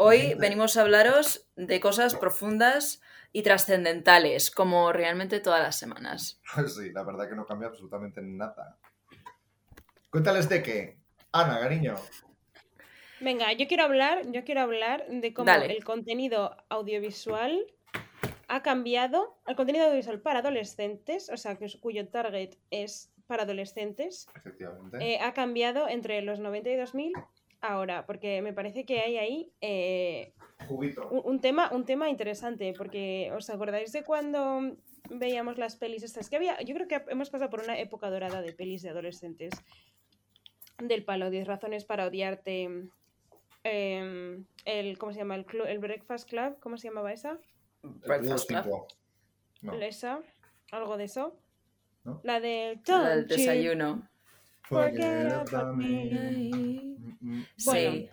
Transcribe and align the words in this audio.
Hoy 0.00 0.34
venimos 0.34 0.76
a 0.76 0.82
hablaros 0.82 1.50
de 1.56 1.80
cosas 1.80 2.14
profundas 2.14 3.02
y 3.32 3.42
trascendentales, 3.42 4.52
como 4.52 4.92
realmente 4.92 5.40
todas 5.40 5.60
las 5.60 5.76
semanas. 5.76 6.40
Sí, 6.68 6.92
la 6.92 7.02
verdad 7.02 7.28
que 7.28 7.34
no 7.34 7.44
cambia 7.44 7.66
absolutamente 7.66 8.22
nada. 8.22 8.78
Cuéntales 10.08 10.48
de 10.48 10.62
qué. 10.62 10.98
Ana, 11.32 11.58
cariño. 11.58 11.96
Venga, 13.20 13.52
yo 13.54 13.66
quiero 13.66 13.82
hablar, 13.82 14.22
yo 14.30 14.44
quiero 14.44 14.60
hablar 14.60 15.04
de 15.08 15.34
cómo 15.34 15.46
Dale. 15.46 15.76
el 15.76 15.82
contenido 15.82 16.56
audiovisual 16.68 17.60
ha 18.46 18.62
cambiado, 18.62 19.40
el 19.48 19.56
contenido 19.56 19.86
audiovisual 19.86 20.20
para 20.20 20.38
adolescentes, 20.38 21.28
o 21.28 21.36
sea, 21.36 21.56
que, 21.56 21.66
cuyo 21.80 22.06
target 22.06 22.54
es 22.70 23.12
para 23.26 23.42
adolescentes, 23.42 24.28
Efectivamente. 24.36 24.98
eh, 25.00 25.18
ha 25.20 25.34
cambiado 25.34 25.88
entre 25.88 26.22
los 26.22 26.38
90 26.38 26.70
y 26.70 26.76
2000 26.76 27.12
ahora, 27.60 28.06
porque 28.06 28.40
me 28.42 28.52
parece 28.52 28.84
que 28.84 29.00
hay 29.00 29.16
ahí 29.16 29.52
eh, 29.60 30.32
un, 31.10 31.22
un 31.24 31.40
tema, 31.40 31.70
un 31.72 31.84
tema 31.84 32.08
interesante, 32.10 32.72
porque 32.76 33.30
¿os 33.34 33.48
acordáis 33.50 33.92
de 33.92 34.04
cuando 34.04 34.76
veíamos 35.10 35.58
las 35.58 35.76
pelis 35.76 36.02
estas? 36.02 36.28
Que 36.30 36.36
había, 36.36 36.60
yo 36.62 36.74
creo 36.74 36.88
que 36.88 37.02
hemos 37.08 37.30
pasado 37.30 37.50
por 37.50 37.62
una 37.62 37.78
época 37.78 38.10
dorada 38.10 38.42
de 38.42 38.52
pelis 38.52 38.82
de 38.82 38.90
adolescentes. 38.90 39.52
Del 40.78 41.04
palo, 41.04 41.28
10 41.30 41.46
razones 41.48 41.84
para 41.84 42.06
odiarte. 42.06 42.68
em, 43.64 44.44
el, 44.64 44.96
¿cómo 44.98 45.12
se 45.12 45.18
llama? 45.18 45.34
El, 45.34 45.44
clu- 45.46 45.66
el 45.66 45.78
Breakfast 45.80 46.28
Club, 46.28 46.58
¿cómo 46.60 46.76
se 46.78 46.88
llamaba 46.88 47.12
esa? 47.12 47.38
Breakfast 47.82 48.48
Club. 48.48 48.86
No. 49.62 49.74
Esa, 49.74 50.20
algo 50.70 50.96
de 50.96 51.04
eso. 51.04 51.36
¿No? 52.04 52.20
La 52.22 52.38
de 52.40 52.80
La 52.86 53.08
del 53.08 53.22
you 53.26 53.36
desayuno. 53.36 54.08
Forget 54.68 55.32
about 55.32 55.74
me. 55.76 56.96
Bueno, 57.20 57.90
Sí. 57.92 58.10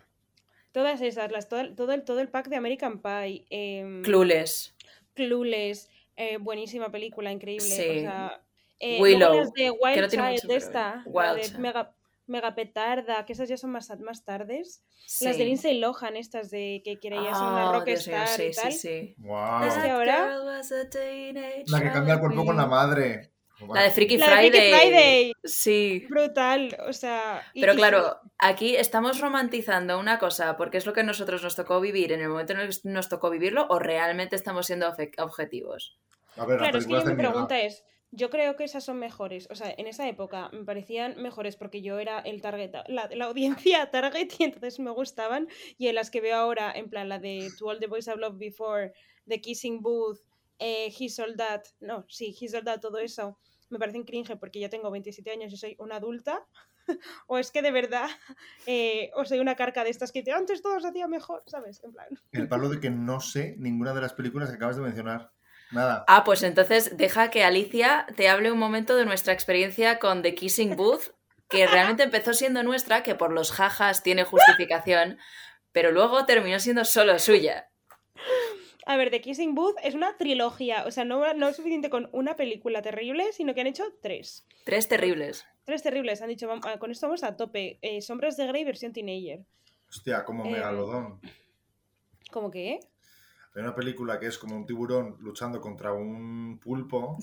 Todas 0.71 1.01
esas, 1.01 1.31
las, 1.31 1.47
todo, 1.47 1.61
el- 1.61 1.75
todo, 1.75 1.93
el, 1.93 2.03
todo 2.03 2.19
el 2.19 2.27
pack 2.27 2.47
de 2.49 2.57
American 2.57 3.01
Pie. 3.01 3.45
em, 3.49 4.01
Clueless. 4.03 4.75
Clueless, 5.13 5.89
eh, 6.17 6.37
buenísima 6.37 6.91
película, 6.91 7.31
increíble. 7.31 7.65
Sí. 7.65 7.89
O 7.89 8.01
sea, 8.01 8.41
eh, 8.79 9.01
Willow, 9.01 9.53
de 9.53 9.71
Wild 9.71 10.01
no 10.01 10.07
tiene 10.09 10.09
Child, 10.09 10.31
mucho 10.31 10.47
de 10.47 10.53
que 10.53 10.57
esta, 10.57 11.03
Wild 11.05 11.35
de 11.35 11.41
Child. 11.43 11.59
Mega, 11.59 11.95
Mega 12.27 12.55
Petarda, 12.55 13.25
que 13.25 13.31
esas 13.33 13.47
ya 13.47 13.55
son 13.55 13.69
más, 13.71 13.89
más 14.01 14.25
tardes. 14.25 14.83
Sí. 15.05 15.23
Las 15.25 15.37
de 15.37 15.45
Lindsay 15.45 15.79
Lohan, 15.79 16.17
estas 16.17 16.49
de 16.51 16.81
que 16.83 16.97
quiere 16.99 17.17
ya 17.17 17.33
ser 17.35 17.43
una 17.47 17.69
Ah, 17.69 17.71
rockstar 17.71 18.27
sí, 18.27 18.43
y 18.43 18.51
tal. 18.51 18.71
sí, 18.73 18.79
sí. 18.79 19.15
Es 19.67 19.73
que 19.75 19.89
ahora- 19.89 20.35
La 21.67 21.81
que 21.81 21.91
cambia 21.91 22.15
el 22.15 22.19
cuerpo 22.19 22.43
con 22.45 22.57
la 22.57 22.65
madre. 22.65 23.31
La 23.73 23.83
de 23.83 23.91
Freaky 23.91 24.17
La 24.17 24.25
de 24.27 24.31
Freaky 24.33 24.49
Friday. 24.57 24.71
Friday, 24.73 25.33
Sí. 25.43 26.05
brutal, 26.09 26.77
o 26.87 26.91
sea... 26.93 27.41
y- 27.53 27.61
Pero 27.61 27.73
y- 27.73 27.77
claro, 27.77 28.19
aquí 28.37 28.75
estamos 28.75 29.21
romantizando 29.21 29.97
una 29.99 30.19
cosa 30.19 30.57
porque 30.57 30.77
es 30.77 30.85
lo 30.85 30.93
que 30.93 31.01
a 31.01 31.03
nosotros 31.03 31.41
nos 31.43 31.55
tocó 31.55 31.79
vivir 31.79 32.11
en 32.11 32.21
el 32.21 32.29
momento 32.29 32.53
en 32.53 32.59
el 32.59 32.69
que 32.69 32.89
nos 32.89 33.07
tocó 33.09 33.29
vivirlo 33.29 33.65
o 33.69 33.79
realmente 33.79 34.35
estamos 34.35 34.65
siendo 34.67 34.87
obje- 34.91 35.11
objetivos. 35.21 35.97
A 36.35 36.45
ver, 36.45 36.57
Claro, 36.57 36.77
es 36.79 36.85
que 36.85 36.91
yo 36.93 37.05
mi 37.05 37.15
pregunta 37.15 37.61
es, 37.61 37.85
yo 38.11 38.29
creo 38.29 38.55
que 38.55 38.63
esas 38.65 38.83
son 38.83 38.97
mejores, 38.99 39.47
o 39.49 39.55
sea, 39.55 39.73
en 39.77 39.87
esa 39.87 40.07
época 40.07 40.49
me 40.53 40.63
parecían 40.63 41.15
mejores 41.21 41.55
porque 41.55 41.81
yo 41.81 41.97
era 41.99 42.19
el 42.19 42.41
target, 42.41 42.71
la, 42.87 43.09
la 43.13 43.25
audiencia 43.25 43.89
target 43.91 44.29
y 44.37 44.43
entonces 44.43 44.79
me 44.79 44.91
gustaban, 44.91 45.47
y 45.77 45.87
en 45.87 45.95
las 45.95 46.11
que 46.11 46.21
veo 46.21 46.35
ahora, 46.35 46.71
en 46.73 46.89
plan 46.89 47.07
la 47.09 47.19
de 47.19 47.49
To 47.57 47.67
All 47.67 47.79
the 47.79 47.87
Boys 47.87 48.07
I've 48.07 48.19
Loved 48.19 48.37
Before, 48.37 48.91
The 49.27 49.39
Kissing 49.41 49.81
Booth, 49.81 50.19
eh, 50.59 50.93
He's 50.97 51.19
All 51.19 51.35
That, 51.35 51.63
no, 51.79 52.05
sí, 52.07 52.35
He's 52.39 52.53
All 52.53 52.63
That, 52.63 52.79
todo 52.79 52.99
eso, 52.99 53.39
me 53.69 53.79
parecen 53.79 54.03
cringe 54.03 54.35
porque 54.37 54.59
ya 54.59 54.69
tengo 54.69 54.91
27 54.91 55.29
años 55.31 55.51
y 55.53 55.57
soy 55.57 55.75
una 55.79 55.97
adulta, 55.97 56.45
o 57.27 57.37
es 57.37 57.51
que 57.51 57.61
de 57.61 57.71
verdad, 57.71 58.07
eh, 58.65 59.11
o 59.15 59.25
soy 59.25 59.39
una 59.39 59.55
carca 59.55 59.83
de 59.83 59.89
estas 59.89 60.11
que 60.11 60.23
te 60.23 60.31
antes 60.31 60.61
todo 60.61 60.79
se 60.79 60.87
hacía 60.87 61.07
mejor, 61.07 61.43
¿sabes? 61.47 61.83
En 61.83 61.91
plan... 61.91 62.07
El 62.31 62.47
palo 62.47 62.69
de 62.69 62.79
que 62.79 62.89
no 62.89 63.19
sé 63.19 63.55
ninguna 63.57 63.93
de 63.93 64.01
las 64.01 64.13
películas 64.13 64.49
que 64.49 64.55
acabas 64.55 64.75
de 64.75 64.83
mencionar. 64.83 65.31
Nada. 65.71 66.05
Ah, 66.07 66.23
pues 66.23 66.43
entonces 66.43 66.95
deja 66.95 67.31
que 67.31 67.43
Alicia 67.43 68.05
te 68.15 68.29
hable 68.29 68.51
un 68.51 68.59
momento 68.59 68.95
de 68.95 69.05
nuestra 69.05 69.33
experiencia 69.33 69.97
con 69.97 70.21
The 70.21 70.35
Kissing 70.35 70.75
Booth, 70.75 71.15
que 71.49 71.65
realmente 71.67 72.03
empezó 72.03 72.33
siendo 72.33 72.63
nuestra, 72.63 73.03
que 73.03 73.15
por 73.15 73.31
los 73.31 73.51
jajas 73.51 74.03
tiene 74.03 74.23
justificación, 74.23 75.17
pero 75.71 75.91
luego 75.91 76.25
terminó 76.25 76.59
siendo 76.59 76.85
solo 76.85 77.17
suya. 77.19 77.69
A 78.85 78.97
ver, 78.97 79.09
The 79.09 79.19
Kissing 79.21 79.55
Booth 79.55 79.75
es 79.83 79.95
una 79.95 80.15
trilogía, 80.17 80.85
o 80.85 80.91
sea, 80.91 81.05
no, 81.05 81.33
no 81.33 81.47
es 81.47 81.55
suficiente 81.55 81.89
con 81.89 82.07
una 82.11 82.35
película 82.35 82.81
terrible, 82.83 83.33
sino 83.33 83.53
que 83.55 83.61
han 83.61 83.67
hecho 83.67 83.83
tres. 84.01 84.45
Tres 84.63 84.87
terribles. 84.87 85.45
Tres 85.63 85.81
terribles, 85.81 86.21
han 86.21 86.29
dicho, 86.29 86.47
"Vam- 86.47 86.61
ah, 86.65 86.77
con 86.77 86.91
esto 86.91 87.07
vamos 87.07 87.23
a 87.23 87.35
tope. 87.35 87.79
Eh, 87.81 88.01
Sombras 88.01 88.37
de 88.37 88.45
Grey 88.45 88.63
versión 88.63 88.93
teenager. 88.93 89.43
Hostia, 89.89 90.23
como 90.23 90.45
Eh, 90.45 90.51
megalodón. 90.51 91.19
¿Cómo 92.31 92.51
que? 92.51 92.79
Hay 93.55 93.61
una 93.61 93.73
película 93.73 94.19
que 94.19 94.27
es 94.27 94.37
como 94.37 94.55
un 94.55 94.65
tiburón 94.65 95.15
luchando 95.19 95.59
contra 95.61 95.91
un 95.93 96.59
pulpo. 96.59 97.17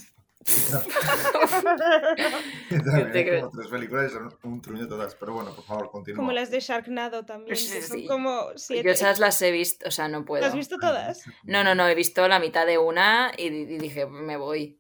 También 2.69 3.13
te 3.13 3.19
hay 3.19 3.41
como 3.41 3.51
tres 3.53 3.69
películas 3.69 4.11
y 4.11 4.15
son 4.15 4.39
un 4.45 4.61
truño 4.63 4.89
todas. 4.89 5.15
Pero 5.15 5.35
bueno, 5.35 5.55
por 5.55 5.65
favor, 5.65 5.91
continúa. 5.91 6.17
Como 6.19 6.33
las 6.33 6.51
de 6.51 6.61
Sharknado 6.61 7.25
también, 7.25 7.57
Sí, 7.57 7.73
que 7.73 7.83
son 7.83 7.99
sí. 7.99 8.07
como 8.07 8.49
siete. 8.57 8.85
Yo 8.87 8.91
esas 8.93 9.19
las 9.19 9.41
he 9.43 9.51
visto, 9.51 9.87
o 9.89 9.91
sea, 9.91 10.09
no 10.09 10.25
puedo. 10.25 10.43
¿Las 10.43 10.51
has 10.53 10.57
visto 10.57 10.79
todas? 10.79 11.25
No, 11.45 11.65
no, 11.65 11.75
no, 11.75 11.87
he 11.89 11.95
visto 11.95 12.27
la 12.29 12.39
mitad 12.39 12.67
de 12.67 12.79
una 12.79 13.33
y, 13.37 13.47
y 13.47 13.79
dije, 13.79 14.07
me 14.07 14.37
voy. 14.37 14.79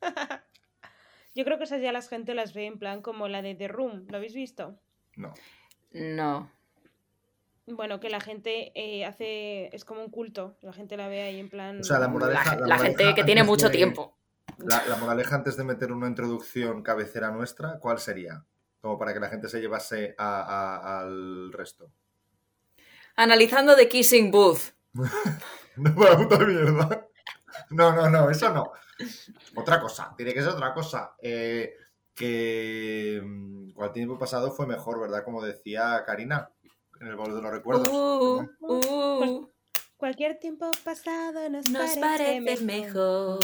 Yo 1.34 1.44
creo 1.44 1.56
que 1.56 1.64
esas 1.64 1.80
ya 1.80 1.92
la 1.92 2.02
gente 2.02 2.34
las 2.34 2.52
ve 2.52 2.66
en 2.66 2.78
plan 2.78 3.00
como 3.00 3.26
la 3.26 3.40
de 3.40 3.54
The 3.54 3.68
Room, 3.68 4.04
¿lo 4.10 4.18
habéis 4.18 4.34
visto? 4.34 4.78
No. 5.16 5.32
No. 5.92 6.50
Bueno, 7.66 8.00
que 8.00 8.10
la 8.10 8.20
gente 8.20 8.72
eh, 8.74 9.06
hace, 9.06 9.74
es 9.74 9.84
como 9.86 10.02
un 10.04 10.10
culto, 10.10 10.58
la 10.60 10.72
gente 10.74 10.96
la 10.96 11.08
ve 11.08 11.22
ahí 11.22 11.38
en 11.40 11.48
plan... 11.48 11.80
O 11.80 11.84
sea, 11.84 11.98
la 12.00 12.06
La, 12.06 12.08
moraleja. 12.08 12.56
la 12.56 12.76
gente 12.76 12.90
moraleja 13.04 13.14
que 13.14 13.24
tiene 13.24 13.44
mucho 13.44 13.68
de- 13.70 13.76
tiempo. 13.76 14.18
La, 14.64 14.84
la 14.86 14.96
moraleja 15.00 15.34
antes 15.36 15.56
de 15.56 15.64
meter 15.64 15.92
una 15.92 16.06
introducción 16.08 16.82
cabecera 16.82 17.30
nuestra, 17.30 17.78
¿cuál 17.78 17.98
sería? 17.98 18.44
Como 18.80 18.98
para 18.98 19.12
que 19.14 19.20
la 19.20 19.28
gente 19.28 19.48
se 19.48 19.60
llevase 19.60 20.14
a- 20.18 20.42
a- 20.42 21.00
al 21.00 21.52
resto. 21.52 21.90
Analizando 23.16 23.76
The 23.76 23.88
Kissing 23.88 24.30
Booth. 24.30 24.72
No, 25.74 25.94
para 25.94 26.18
puta 26.18 26.38
mierda. 26.40 27.08
No, 27.70 27.94
no, 27.94 28.10
no, 28.10 28.28
eso 28.28 28.52
no. 28.52 28.72
Otra 29.56 29.80
cosa, 29.80 30.12
tiene 30.14 30.34
que 30.34 30.42
ser 30.42 30.50
otra 30.50 30.74
cosa. 30.74 31.14
Eh, 31.22 31.74
que 32.14 33.22
mm, 33.24 33.70
cuál 33.72 33.90
tiempo 33.90 34.18
pasado 34.18 34.52
fue 34.52 34.66
mejor, 34.66 35.00
¿verdad? 35.00 35.24
Como 35.24 35.40
decía 35.42 36.02
Karina, 36.04 36.50
en 37.00 37.06
el 37.06 37.16
baúl 37.16 37.34
de 37.34 37.40
los 37.40 37.50
recuerdos. 37.50 37.88
Uh, 37.88 38.46
uh, 38.60 39.48
Cualquier 40.02 40.34
tiempo 40.40 40.68
pasado 40.82 41.48
nos, 41.48 41.70
nos 41.70 41.96
parece 41.96 42.40
mejor. 42.60 43.38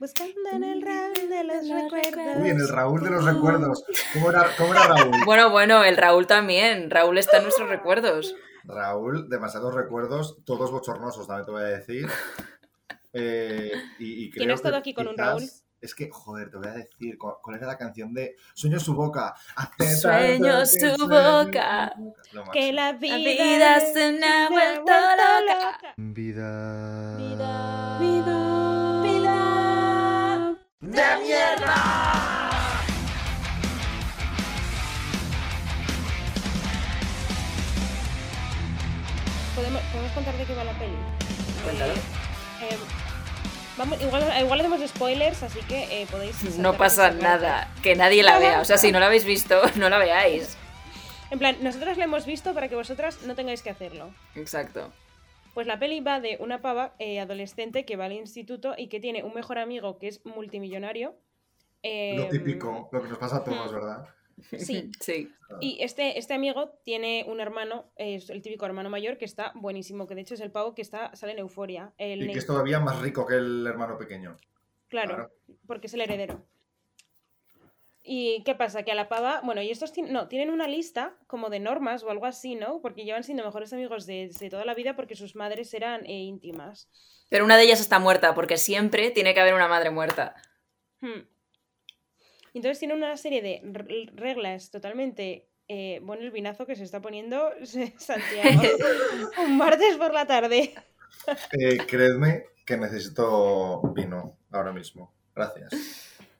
Buscando 0.00 0.48
en 0.50 0.64
el 0.64 0.80
Raúl 0.80 1.28
de 1.28 1.44
los 1.44 1.68
recuerdos. 1.68 2.36
Uy, 2.40 2.48
en 2.48 2.60
el 2.60 2.68
Raúl 2.70 3.02
de 3.02 3.10
los 3.10 3.22
recuerdos. 3.26 3.84
¿Cómo 4.14 4.30
era, 4.30 4.46
cómo 4.56 4.72
era 4.72 4.86
Raúl? 4.86 5.10
Bueno, 5.26 5.50
bueno, 5.50 5.84
el 5.84 5.98
Raúl 5.98 6.26
también. 6.26 6.88
Raúl 6.90 7.18
está 7.18 7.36
en 7.36 7.42
nuestros 7.42 7.68
recuerdos. 7.68 8.34
Raúl, 8.64 9.28
demasiados 9.28 9.74
recuerdos, 9.74 10.42
todos 10.46 10.70
bochornosos, 10.70 11.26
también 11.26 11.44
te 11.44 11.52
voy 11.52 11.60
a 11.60 11.66
decir. 11.66 12.06
Eh, 13.12 13.72
y, 13.98 14.24
y 14.24 14.30
¿Quién 14.30 14.50
ha 14.50 14.54
estado 14.54 14.76
aquí 14.78 14.94
con 14.94 15.08
un 15.08 15.18
Raúl? 15.18 15.42
Es 15.82 15.96
que, 15.96 16.08
joder, 16.08 16.48
te 16.48 16.58
voy 16.58 16.68
a 16.68 16.74
decir, 16.74 17.18
¿cuál 17.18 17.56
era 17.56 17.66
la 17.66 17.76
canción 17.76 18.14
de 18.14 18.36
Sueño 18.54 18.78
su 18.78 18.94
boca? 18.94 19.34
Sueño 20.00 20.64
su 20.64 21.08
boca. 21.08 21.92
Que 22.52 22.72
máximo. 22.72 22.76
la 22.76 22.92
vida, 22.92 23.18
La 23.18 23.18
vida 23.18 23.80
se 23.92 24.12
me 24.12 24.24
ha 24.24 24.48
vuelto 24.48 24.92
loca. 24.92 25.94
Vida. 25.96 27.16
Vida. 27.16 27.98
Vida. 27.98 29.02
Vida. 29.02 30.56
¡De 30.82 31.22
mierda! 31.24 32.50
¿Podemos, 39.56 39.82
podemos 39.82 40.12
contar 40.12 40.36
de 40.36 40.44
qué 40.44 40.54
va 40.54 40.64
la 40.64 40.78
peli? 40.78 40.96
Cuéntalo. 41.64 41.94
Eh, 41.94 42.78
vamos, 43.76 44.00
igual, 44.02 44.24
igual 44.40 44.60
hacemos 44.60 44.80
spoilers, 44.88 45.42
así 45.42 45.60
que 45.68 46.02
eh, 46.02 46.06
podéis... 46.10 46.58
No 46.58 46.76
pasa 46.76 47.10
nada. 47.10 47.68
Que 47.82 47.94
nadie 47.94 48.22
la 48.22 48.38
vea. 48.38 48.60
O 48.60 48.64
sea, 48.64 48.78
si 48.78 48.92
no 48.92 49.00
la 49.00 49.06
habéis 49.06 49.24
visto, 49.24 49.60
no 49.76 49.88
la 49.88 49.98
veáis. 49.98 50.56
En 51.30 51.38
plan, 51.38 51.56
nosotros 51.62 51.96
la 51.96 52.04
hemos 52.04 52.26
visto 52.26 52.52
para 52.54 52.68
que 52.68 52.74
vosotras 52.74 53.22
no 53.22 53.34
tengáis 53.34 53.62
que 53.62 53.70
hacerlo. 53.70 54.10
Exacto. 54.34 54.92
Pues 55.54 55.66
la 55.66 55.78
peli 55.78 56.00
va 56.00 56.20
de 56.20 56.36
una 56.40 56.62
pava 56.62 56.94
eh, 56.98 57.20
adolescente 57.20 57.84
que 57.84 57.96
va 57.96 58.06
al 58.06 58.12
instituto 58.12 58.74
y 58.76 58.88
que 58.88 59.00
tiene 59.00 59.22
un 59.22 59.34
mejor 59.34 59.58
amigo 59.58 59.98
que 59.98 60.08
es 60.08 60.24
multimillonario. 60.24 61.14
Lo 61.82 61.90
Em, 61.90 62.28
típico, 62.28 62.88
lo 62.92 63.02
que 63.02 63.08
nos 63.08 63.18
pasa 63.18 63.38
a 63.38 63.44
todos, 63.44 63.70
hmm. 63.70 63.74
¿verdad? 63.74 64.08
Sí. 64.58 64.90
Sí. 65.00 65.30
Y 65.60 65.82
este, 65.82 66.18
este 66.18 66.32
amigo 66.32 66.70
tiene 66.84 67.26
un 67.28 67.40
hermano, 67.40 67.92
es 67.96 68.30
el 68.30 68.40
típico 68.40 68.64
hermano 68.64 68.88
mayor, 68.88 69.18
que 69.18 69.26
está 69.26 69.52
buenísimo, 69.54 70.06
que 70.06 70.14
de 70.14 70.22
hecho 70.22 70.34
es 70.34 70.40
el 70.40 70.50
pavo 70.50 70.74
que 70.74 70.80
está, 70.80 71.14
sale 71.14 71.32
en 71.32 71.40
Euforia. 71.40 71.92
El 71.98 72.22
Y 72.22 72.32
que 72.32 72.38
es 72.38 72.46
todavía 72.46 72.80
más 72.80 73.00
rico 73.00 73.26
que 73.26 73.34
el 73.34 73.66
hermano 73.66 73.98
pequeño. 73.98 74.36
Claro, 74.88 75.14
claro. 75.14 75.32
porque 75.66 75.88
es 75.88 75.94
el 75.94 76.00
heredero. 76.00 76.46
¿Y 78.04 78.42
qué 78.44 78.54
pasa? 78.54 78.82
Que 78.82 78.92
a 78.92 78.96
la 78.96 79.08
pava, 79.08 79.42
bueno, 79.44 79.62
y 79.62 79.70
estos 79.70 79.92
no, 79.96 80.26
tienen 80.26 80.50
una 80.50 80.66
lista 80.66 81.14
como 81.28 81.50
de 81.50 81.60
normas 81.60 82.02
o 82.02 82.10
algo 82.10 82.26
así, 82.26 82.56
¿no? 82.56 82.80
Porque 82.80 83.04
llevan 83.04 83.22
siendo 83.22 83.44
mejores 83.44 83.72
amigos 83.72 84.06
de, 84.06 84.30
de 84.40 84.50
toda 84.50 84.64
la 84.64 84.74
vida 84.74 84.96
porque 84.96 85.14
sus 85.14 85.36
madres 85.36 85.72
eran 85.72 86.04
eh, 86.06 86.22
íntimas. 86.22 86.88
Pero 87.28 87.44
una 87.44 87.56
de 87.56 87.64
ellas 87.64 87.80
está 87.80 88.00
muerta, 88.00 88.34
porque 88.34 88.56
siempre 88.56 89.10
tiene 89.10 89.34
que 89.34 89.40
haber 89.40 89.54
una 89.54 89.68
madre 89.68 89.90
muerta. 89.90 90.34
Hmm. 91.00 91.26
Y 92.52 92.58
Entonces 92.58 92.78
tienen 92.78 92.98
una 92.98 93.16
serie 93.16 93.42
de 93.42 94.10
reglas 94.14 94.70
totalmente... 94.70 95.48
Eh, 95.68 96.00
bueno, 96.02 96.22
el 96.22 96.32
vinazo 96.32 96.66
que 96.66 96.76
se 96.76 96.84
está 96.84 97.00
poniendo 97.00 97.50
Santiago. 97.96 98.62
Un 99.44 99.56
martes 99.56 99.96
por 99.96 100.12
la 100.12 100.26
tarde. 100.26 100.74
Eh, 101.52 101.78
creedme 101.86 102.46
que 102.66 102.76
necesito 102.76 103.80
vino 103.94 104.36
ahora 104.50 104.72
mismo. 104.72 105.14
Gracias. 105.34 105.72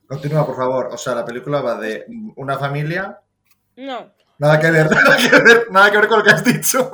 Continúa, 0.07 0.45
por 0.45 0.57
favor. 0.57 0.89
O 0.93 0.99
sea, 0.99 1.15
la 1.15 1.25
película 1.25 1.63
va 1.63 1.77
de 1.77 2.05
una 2.37 2.59
familia. 2.59 3.21
No. 3.77 4.13
Nada 4.39 4.61
que 4.61 4.71
ver, 4.71 4.91
nada 4.91 5.17
que 5.17 5.31
ver, 5.31 5.71
nada 5.71 5.91
que 5.91 5.97
ver 5.99 6.09
con 6.09 6.19
lo 6.19 6.25
que 6.25 6.31
has 6.31 6.45
dicho. 6.45 6.91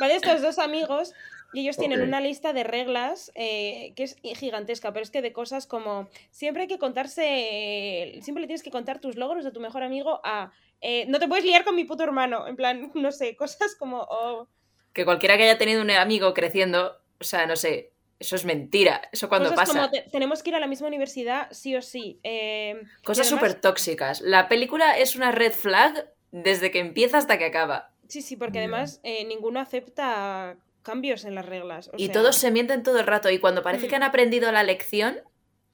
Vale, 0.00 0.16
estos 0.16 0.42
dos 0.42 0.58
amigos 0.58 1.14
y 1.52 1.60
ellos 1.60 1.76
tienen 1.76 2.00
una 2.02 2.20
lista 2.20 2.52
de 2.52 2.64
reglas 2.64 3.30
eh, 3.34 3.92
que 3.96 4.04
es 4.04 4.16
gigantesca, 4.38 4.92
pero 4.92 5.02
es 5.02 5.10
que 5.10 5.22
de 5.22 5.32
cosas 5.32 5.66
como 5.66 6.08
siempre 6.30 6.62
hay 6.62 6.68
que 6.68 6.78
contarse, 6.78 8.18
siempre 8.22 8.40
le 8.42 8.46
tienes 8.46 8.62
que 8.62 8.70
contar 8.70 9.00
tus 9.00 9.16
logros 9.16 9.44
de 9.44 9.52
tu 9.52 9.60
mejor 9.60 9.82
amigo 9.82 10.20
a 10.24 10.52
eh, 10.80 11.04
no 11.08 11.18
te 11.20 11.28
puedes 11.28 11.44
liar 11.44 11.62
con 11.64 11.76
mi 11.76 11.84
puto 11.84 12.02
hermano, 12.02 12.46
en 12.48 12.56
plan, 12.56 12.90
no 12.94 13.12
sé, 13.12 13.36
cosas 13.36 13.74
como 13.76 13.98
oh, 14.10 14.48
Que 14.92 15.04
cualquiera 15.04 15.36
que 15.36 15.44
haya 15.44 15.58
tenido 15.58 15.80
un 15.80 15.90
amigo 15.90 16.34
creciendo, 16.34 16.96
o 17.20 17.24
sea, 17.24 17.46
no 17.46 17.54
sé, 17.56 17.92
eso 18.18 18.36
es 18.36 18.44
mentira. 18.44 19.08
Eso 19.12 19.28
cuando 19.28 19.50
cosas 19.50 19.68
pasa. 19.68 19.78
como 19.80 19.90
te- 19.90 20.08
tenemos 20.10 20.42
que 20.42 20.50
ir 20.50 20.56
a 20.56 20.60
la 20.60 20.66
misma 20.68 20.86
universidad 20.88 21.48
sí 21.50 21.74
o 21.76 21.82
sí. 21.82 22.18
eh, 22.22 22.80
Cosas 23.04 23.26
además- 23.26 23.50
súper 23.50 23.60
tóxicas. 23.60 24.20
La 24.20 24.48
película 24.48 24.96
es 24.98 25.16
una 25.16 25.32
red 25.32 25.52
flag 25.52 26.08
desde 26.30 26.70
que 26.70 26.78
empieza 26.80 27.18
hasta 27.18 27.36
que 27.38 27.44
acaba. 27.46 27.90
Sí, 28.08 28.22
sí, 28.22 28.36
porque 28.36 28.58
además 28.58 29.00
eh, 29.02 29.24
ninguno 29.24 29.58
acepta 29.60 30.56
cambios 30.82 31.24
en 31.24 31.34
las 31.34 31.46
reglas. 31.46 31.88
o 31.92 31.96
y 31.96 32.06
sea, 32.06 32.12
todos 32.14 32.36
se 32.36 32.50
mienten 32.50 32.82
todo 32.82 32.98
el 33.00 33.06
rato. 33.06 33.30
Y 33.30 33.38
cuando 33.38 33.62
parece 33.62 33.86
Mm. 33.86 33.90
que 33.90 33.96
han 33.96 34.02
aprendido 34.02 34.50
la 34.52 34.62
lección, 34.62 35.20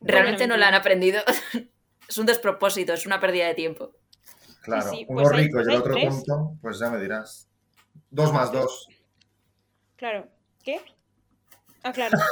realmente 0.00 0.46
no 0.46 0.56
la 0.56 0.69
han 0.69 0.75
aprendido. 0.75 1.20
es 2.08 2.19
un 2.19 2.26
despropósito, 2.26 2.93
es 2.93 3.06
una 3.06 3.20
pérdida 3.20 3.46
de 3.46 3.55
tiempo. 3.55 3.93
Claro, 4.62 4.90
sí, 4.90 5.06
uno 5.08 5.22
pues 5.22 5.32
hay- 5.34 5.44
rico 5.44 5.55
pues 5.56 5.66
y 5.66 5.70
el 5.70 5.75
hay 5.75 5.81
otro 5.81 5.94
tres. 5.94 6.25
tonto, 6.25 6.58
pues 6.60 6.78
ya 6.78 6.90
me 6.90 6.99
dirás. 7.00 7.49
Dos 8.10 8.32
más 8.32 8.52
dos. 8.52 8.88
Claro. 9.96 10.28
¿Qué? 10.62 10.81
Ah, 11.82 11.93
claro. 11.93 12.19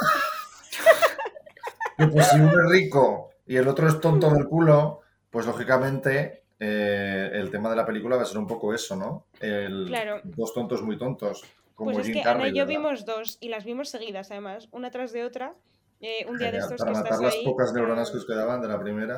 Que 1.97 2.05
pues 2.07 2.27
si 2.27 2.39
uno 2.39 2.49
es 2.63 2.69
rico 2.69 3.31
y 3.47 3.55
el 3.55 3.67
otro 3.67 3.87
es 3.87 3.99
tonto 3.99 4.29
del 4.29 4.45
culo, 4.47 5.01
pues 5.31 5.47
lógicamente 5.47 6.43
eh, 6.59 7.31
el 7.33 7.49
tema 7.49 7.69
de 7.71 7.75
la 7.75 7.85
película 7.87 8.17
va 8.17 8.21
a 8.21 8.25
ser 8.25 8.37
un 8.37 8.45
poco 8.45 8.71
eso, 8.73 8.95
¿no? 8.95 9.25
El, 9.39 9.85
Claro. 9.87 10.21
Dos 10.23 10.53
tontos 10.53 10.81
muy 10.83 10.97
tontos. 10.97 11.43
Como 11.77 11.91
Pues 11.93 12.07
es 12.07 12.13
que 12.15 12.21
Carrey, 12.23 12.41
Ana 12.41 12.49
y 12.49 12.57
yo 12.57 12.65
¿verdad? 12.65 12.79
vimos 12.81 13.05
dos 13.05 13.37
y 13.39 13.49
las 13.49 13.63
vimos 13.63 13.89
seguidas, 13.89 14.31
además, 14.31 14.67
una 14.71 14.89
tras 14.91 15.11
de 15.13 15.23
otra. 15.23 15.53
Eh, 16.01 16.25
un 16.27 16.37
día 16.37 16.47
de 16.51 16.59
Genial, 16.59 16.63
estos 16.73 16.79
para 16.79 16.91
que 16.91 16.97
matar 16.97 17.11
estás 17.13 17.21
las 17.23 17.33
ahí. 17.35 17.45
pocas 17.45 17.73
neuronas 17.73 18.11
que 18.11 18.17
os 18.17 18.25
quedaban 18.25 18.61
de 18.61 18.67
la 18.67 18.79
primera. 18.79 19.15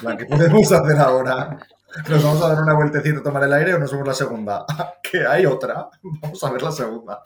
Plan, 0.00 0.16
¿qué 0.18 0.26
podemos 0.26 0.70
hacer 0.72 0.96
ahora? 0.98 1.58
¿Nos 2.08 2.22
vamos 2.24 2.42
a 2.42 2.48
dar 2.54 2.62
una 2.62 2.74
vueltecita 2.74 3.20
a 3.20 3.22
tomar 3.22 3.42
el 3.44 3.52
aire 3.54 3.74
o 3.74 3.78
nos 3.78 3.90
vemos 3.90 4.06
la 4.06 4.14
segunda? 4.14 4.66
¿Que 5.10 5.26
hay 5.26 5.46
otra? 5.46 5.88
Vamos 6.02 6.44
a 6.44 6.50
ver 6.52 6.62
la 6.62 6.70
segunda. 6.72 7.22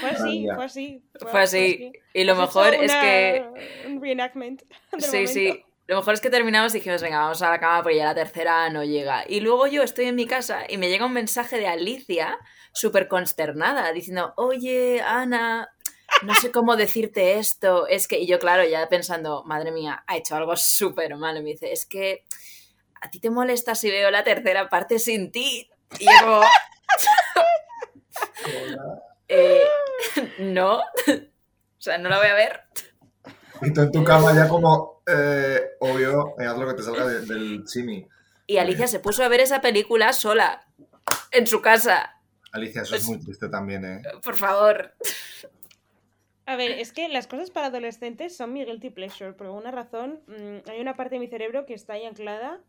Fue 0.00 0.10
así, 0.10 0.46
fue 0.54 0.64
así. 0.64 1.02
Fue 1.30 1.40
así. 1.40 1.92
Y 2.12 2.24
lo 2.24 2.36
mejor 2.36 2.74
hecho 2.74 2.82
es 2.84 2.92
una- 2.92 3.00
que. 3.00 3.46
Un 3.88 4.00
reenactment. 4.02 4.62
del 4.92 5.00
Sí, 5.02 5.06
momento. 5.08 5.32
sí. 5.32 5.64
Lo 5.92 5.98
mejor 5.98 6.14
es 6.14 6.22
que 6.22 6.30
terminamos 6.30 6.74
y 6.74 6.78
dijimos, 6.78 7.02
venga, 7.02 7.18
vamos 7.18 7.42
a 7.42 7.50
la 7.50 7.60
cama 7.60 7.82
porque 7.82 7.98
ya 7.98 8.06
la 8.06 8.14
tercera 8.14 8.70
no 8.70 8.82
llega. 8.82 9.24
Y 9.28 9.40
luego 9.40 9.66
yo 9.66 9.82
estoy 9.82 10.06
en 10.06 10.14
mi 10.14 10.26
casa 10.26 10.62
y 10.66 10.78
me 10.78 10.88
llega 10.88 11.04
un 11.04 11.12
mensaje 11.12 11.58
de 11.58 11.66
Alicia 11.68 12.38
súper 12.72 13.08
consternada 13.08 13.92
diciendo, 13.92 14.32
oye, 14.38 15.02
Ana, 15.02 15.68
no 16.22 16.34
sé 16.36 16.50
cómo 16.50 16.76
decirte 16.76 17.38
esto. 17.38 17.86
Es 17.88 18.08
que, 18.08 18.18
y 18.18 18.26
yo, 18.26 18.38
claro, 18.38 18.64
ya 18.64 18.88
pensando, 18.88 19.44
madre 19.44 19.70
mía, 19.70 20.02
ha 20.06 20.16
hecho 20.16 20.34
algo 20.34 20.56
súper 20.56 21.14
malo. 21.16 21.40
Y 21.40 21.42
me 21.42 21.50
dice, 21.50 21.72
es 21.72 21.84
que 21.84 22.24
a 23.02 23.10
ti 23.10 23.20
te 23.20 23.28
molesta 23.28 23.74
si 23.74 23.90
veo 23.90 24.10
la 24.10 24.24
tercera 24.24 24.70
parte 24.70 24.98
sin 24.98 25.30
ti. 25.30 25.68
Y 25.98 26.06
yo 26.06 26.10
como, 26.22 26.42
"Eh, 29.28 29.62
no. 30.38 30.82
O 31.78 31.84
sea, 31.84 31.98
no 31.98 32.08
la 32.08 32.18
voy 32.18 32.28
a 32.28 32.34
ver. 32.34 32.60
Y 33.62 33.72
tú 33.72 33.80
en 33.82 33.92
tu 33.92 34.04
cama 34.04 34.34
ya 34.34 34.48
como, 34.48 35.02
eh, 35.06 35.60
obvio, 35.80 36.34
eh, 36.38 36.46
haz 36.46 36.58
lo 36.58 36.66
que 36.66 36.74
te 36.74 36.82
salga 36.82 37.06
de- 37.06 37.20
del 37.26 37.64
chimi. 37.64 38.06
Y 38.46 38.56
Alicia 38.58 38.86
se 38.88 39.00
puso 39.00 39.22
a 39.22 39.28
ver 39.28 39.40
esa 39.40 39.60
película 39.60 40.12
sola, 40.12 40.66
en 41.30 41.46
su 41.46 41.60
casa. 41.62 42.16
Alicia, 42.52 42.82
eso 42.82 42.96
es 42.96 43.06
muy 43.06 43.18
triste 43.20 43.48
también, 43.48 43.84
¿eh? 43.84 44.02
Por 44.22 44.34
favor. 44.36 44.92
A 46.44 46.56
ver, 46.56 46.72
es 46.72 46.92
que 46.92 47.08
las 47.08 47.26
cosas 47.28 47.50
para 47.50 47.68
adolescentes 47.68 48.36
son 48.36 48.52
mi 48.52 48.64
guilty 48.64 48.90
pleasure. 48.90 49.32
Por 49.32 49.46
alguna 49.46 49.70
razón, 49.70 50.20
mm, 50.26 50.68
hay 50.70 50.80
una 50.80 50.96
parte 50.96 51.14
de 51.14 51.20
mi 51.20 51.28
cerebro 51.28 51.64
que 51.66 51.74
está 51.74 51.94
ahí 51.94 52.04
anclada 52.04 52.60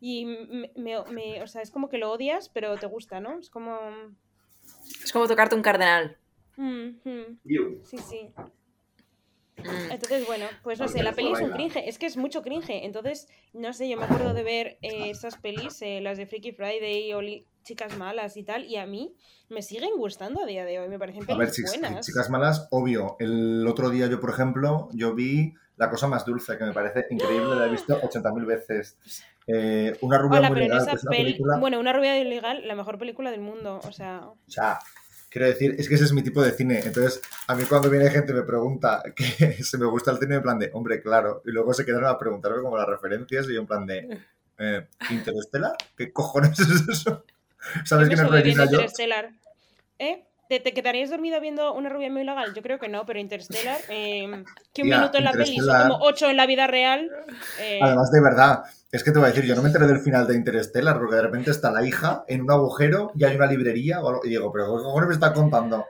y 0.00 0.26
me, 0.26 0.70
me- 0.76 1.04
me- 1.10 1.42
o 1.42 1.46
sea, 1.46 1.62
es 1.62 1.70
como 1.70 1.88
que 1.88 1.96
lo 1.98 2.10
odias, 2.12 2.50
pero 2.50 2.76
te 2.76 2.86
gusta, 2.86 3.20
¿no? 3.20 3.38
Es 3.38 3.48
como... 3.50 3.78
Es 5.02 5.12
como 5.12 5.26
tocarte 5.26 5.54
un 5.54 5.62
cardenal. 5.62 6.18
mm, 6.56 6.88
mm, 7.04 7.38
sí, 7.84 7.98
sí. 7.98 8.32
Entonces, 9.92 10.26
bueno, 10.26 10.46
pues 10.62 10.78
no 10.80 10.88
sé, 10.88 11.02
la 11.02 11.12
peli 11.12 11.32
es 11.32 11.40
un 11.40 11.50
cringe, 11.50 11.76
es 11.86 11.98
que 11.98 12.06
es 12.06 12.16
mucho 12.16 12.42
cringe. 12.42 12.84
Entonces, 12.84 13.28
no 13.52 13.72
sé, 13.72 13.88
yo 13.88 13.96
me 13.96 14.04
acuerdo 14.04 14.32
de 14.34 14.42
ver 14.42 14.78
eh, 14.82 15.10
esas 15.10 15.36
pelis, 15.36 15.80
eh, 15.82 16.00
las 16.00 16.16
de 16.18 16.26
Freaky 16.26 16.52
Friday 16.52 17.12
o 17.12 17.20
Chicas 17.62 17.96
Malas 17.96 18.36
y 18.36 18.42
tal, 18.42 18.64
y 18.64 18.76
a 18.76 18.86
mí 18.86 19.14
me 19.48 19.62
siguen 19.62 19.90
gustando 19.96 20.42
a 20.42 20.46
día 20.46 20.64
de 20.64 20.80
hoy, 20.80 20.88
me 20.88 20.98
parecen 20.98 21.22
A 21.24 21.26
pelis 21.26 21.38
ver, 21.38 21.50
chicas, 21.52 21.78
buenas. 21.78 22.06
chicas 22.06 22.30
malas, 22.30 22.68
obvio. 22.70 23.16
El 23.20 23.66
otro 23.68 23.90
día 23.90 24.06
yo, 24.06 24.18
por 24.20 24.30
ejemplo, 24.30 24.88
yo 24.92 25.14
vi 25.14 25.54
La 25.76 25.88
cosa 25.90 26.06
más 26.06 26.24
dulce, 26.24 26.58
que 26.58 26.64
me 26.64 26.72
parece 26.72 27.06
increíble, 27.10 27.54
la 27.56 27.66
he 27.66 27.70
visto 27.70 28.00
80.000 28.00 28.46
veces. 28.46 28.98
Eh, 29.46 29.96
una 30.02 30.18
rubia 30.18 30.38
Hola, 30.38 30.50
muy 30.50 30.60
legal, 30.60 30.78
esa 30.78 30.90
que 30.90 30.96
es 30.96 31.02
una 31.02 31.10
peli, 31.10 31.24
película... 31.24 31.58
bueno, 31.58 31.80
Una 31.80 31.92
rubia 31.92 32.18
ilegal, 32.18 32.66
la 32.66 32.74
mejor 32.76 32.98
película 32.98 33.30
del 33.30 33.40
mundo, 33.40 33.80
o 33.82 33.92
sea... 33.92 34.20
O 34.28 34.50
sea, 34.50 34.78
quiero 35.32 35.46
decir, 35.46 35.74
es 35.78 35.88
que 35.88 35.94
ese 35.94 36.04
es 36.04 36.12
mi 36.12 36.22
tipo 36.22 36.42
de 36.42 36.52
cine. 36.52 36.80
Entonces, 36.84 37.22
a 37.46 37.54
mí 37.54 37.64
cuando 37.64 37.88
viene 37.88 38.10
gente 38.10 38.32
y 38.32 38.34
me 38.34 38.42
pregunta 38.42 39.02
que 39.16 39.62
si 39.62 39.78
me 39.78 39.86
gusta 39.86 40.10
el 40.10 40.18
cine, 40.18 40.36
en 40.36 40.42
plan 40.42 40.58
de, 40.58 40.70
hombre, 40.74 41.00
claro. 41.00 41.42
Y 41.46 41.50
luego 41.50 41.72
se 41.72 41.84
quedaron 41.84 42.10
a 42.10 42.18
preguntarme 42.18 42.62
como 42.62 42.76
las 42.76 42.86
referencias 42.86 43.48
y 43.48 43.54
yo 43.54 43.60
en 43.60 43.66
plan 43.66 43.86
de, 43.86 44.20
eh, 44.58 44.86
¿Interstellar? 45.10 45.72
¿Qué 45.96 46.12
cojones 46.12 46.58
es 46.60 46.88
eso? 46.88 47.24
¿Sabes 47.84 48.08
quién 48.08 48.20
es? 48.20 48.56
Interstellar. 48.56 49.30
¿Eh? 49.98 50.24
¿Te, 50.52 50.60
te 50.60 50.74
quedarías 50.74 51.08
dormido 51.08 51.40
viendo 51.40 51.72
Una 51.72 51.88
rubia 51.88 52.10
muy 52.10 52.20
ilegal? 52.20 52.52
Yo 52.52 52.60
creo 52.60 52.78
que 52.78 52.86
no, 52.86 53.06
pero 53.06 53.18
Interstellar, 53.18 53.78
eh, 53.88 54.44
que 54.74 54.82
un 54.82 54.88
Tía, 54.88 54.98
minuto 54.98 55.16
en 55.16 55.24
la 55.24 55.32
peli 55.32 55.56
son 55.56 55.88
como 55.88 56.04
ocho 56.04 56.28
en 56.28 56.36
la 56.36 56.44
vida 56.44 56.66
real. 56.66 57.10
eh, 57.58 57.80
Además, 57.80 58.10
de 58.12 58.20
verdad, 58.20 58.64
es 58.90 59.02
que 59.02 59.12
te 59.12 59.18
voy 59.18 59.28
a 59.28 59.32
decir, 59.32 59.46
yo 59.46 59.54
no 59.54 59.62
me 59.62 59.68
enteré 59.68 59.86
del 59.86 60.00
final 60.00 60.26
de 60.26 60.34
Interstellar, 60.36 60.98
porque 60.98 61.16
de 61.16 61.22
repente 61.22 61.50
está 61.50 61.70
la 61.70 61.82
hija 61.86 62.24
en 62.28 62.42
un 62.42 62.50
agujero 62.50 63.12
y 63.14 63.24
hay 63.24 63.34
una 63.34 63.46
librería 63.46 64.02
o 64.02 64.08
algo, 64.10 64.20
y 64.24 64.28
digo, 64.28 64.52
pero 64.52 64.66
¿qué 64.76 64.82
cojones 64.82 65.08
me 65.08 65.14
está 65.14 65.32
contando? 65.32 65.86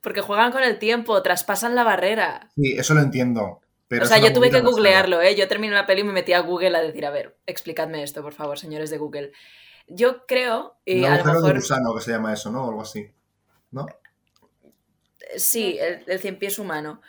Porque 0.00 0.22
juegan 0.22 0.52
con 0.52 0.62
el 0.62 0.78
tiempo, 0.78 1.22
traspasan 1.22 1.74
la 1.74 1.84
barrera. 1.84 2.48
Sí, 2.56 2.72
eso 2.78 2.94
lo 2.94 3.00
entiendo. 3.02 3.60
Pero 3.88 4.04
o 4.04 4.08
sea, 4.08 4.16
yo 4.16 4.32
tuve 4.32 4.50
que 4.50 4.62
googlearlo, 4.62 5.20
¿eh? 5.20 5.34
Yo 5.34 5.46
terminé 5.48 5.74
la 5.74 5.84
peli 5.84 6.00
y 6.00 6.04
me 6.04 6.12
metí 6.14 6.32
a 6.32 6.40
Google 6.40 6.76
a 6.78 6.80
decir, 6.80 7.04
a 7.04 7.10
ver, 7.10 7.36
explicadme 7.46 8.02
esto, 8.02 8.22
por 8.22 8.32
favor, 8.32 8.58
señores 8.58 8.88
de 8.88 8.96
Google. 8.96 9.32
Yo 9.86 10.24
creo, 10.26 10.76
y 10.86 11.04
Un 11.04 11.04
a 11.04 11.10
lo 11.10 11.14
agujero 11.16 11.42
de 11.42 11.52
mejor, 11.52 11.56
gusano 11.56 11.94
que 11.94 12.00
se 12.00 12.12
llama 12.12 12.32
eso, 12.32 12.50
¿no? 12.50 12.64
O 12.64 12.68
algo 12.70 12.82
así. 12.82 13.06
¿No? 13.72 13.86
sí, 15.36 15.78
el, 15.80 16.04
el 16.06 16.18
cien 16.20 16.38
pies 16.38 16.58
humano. 16.58 17.00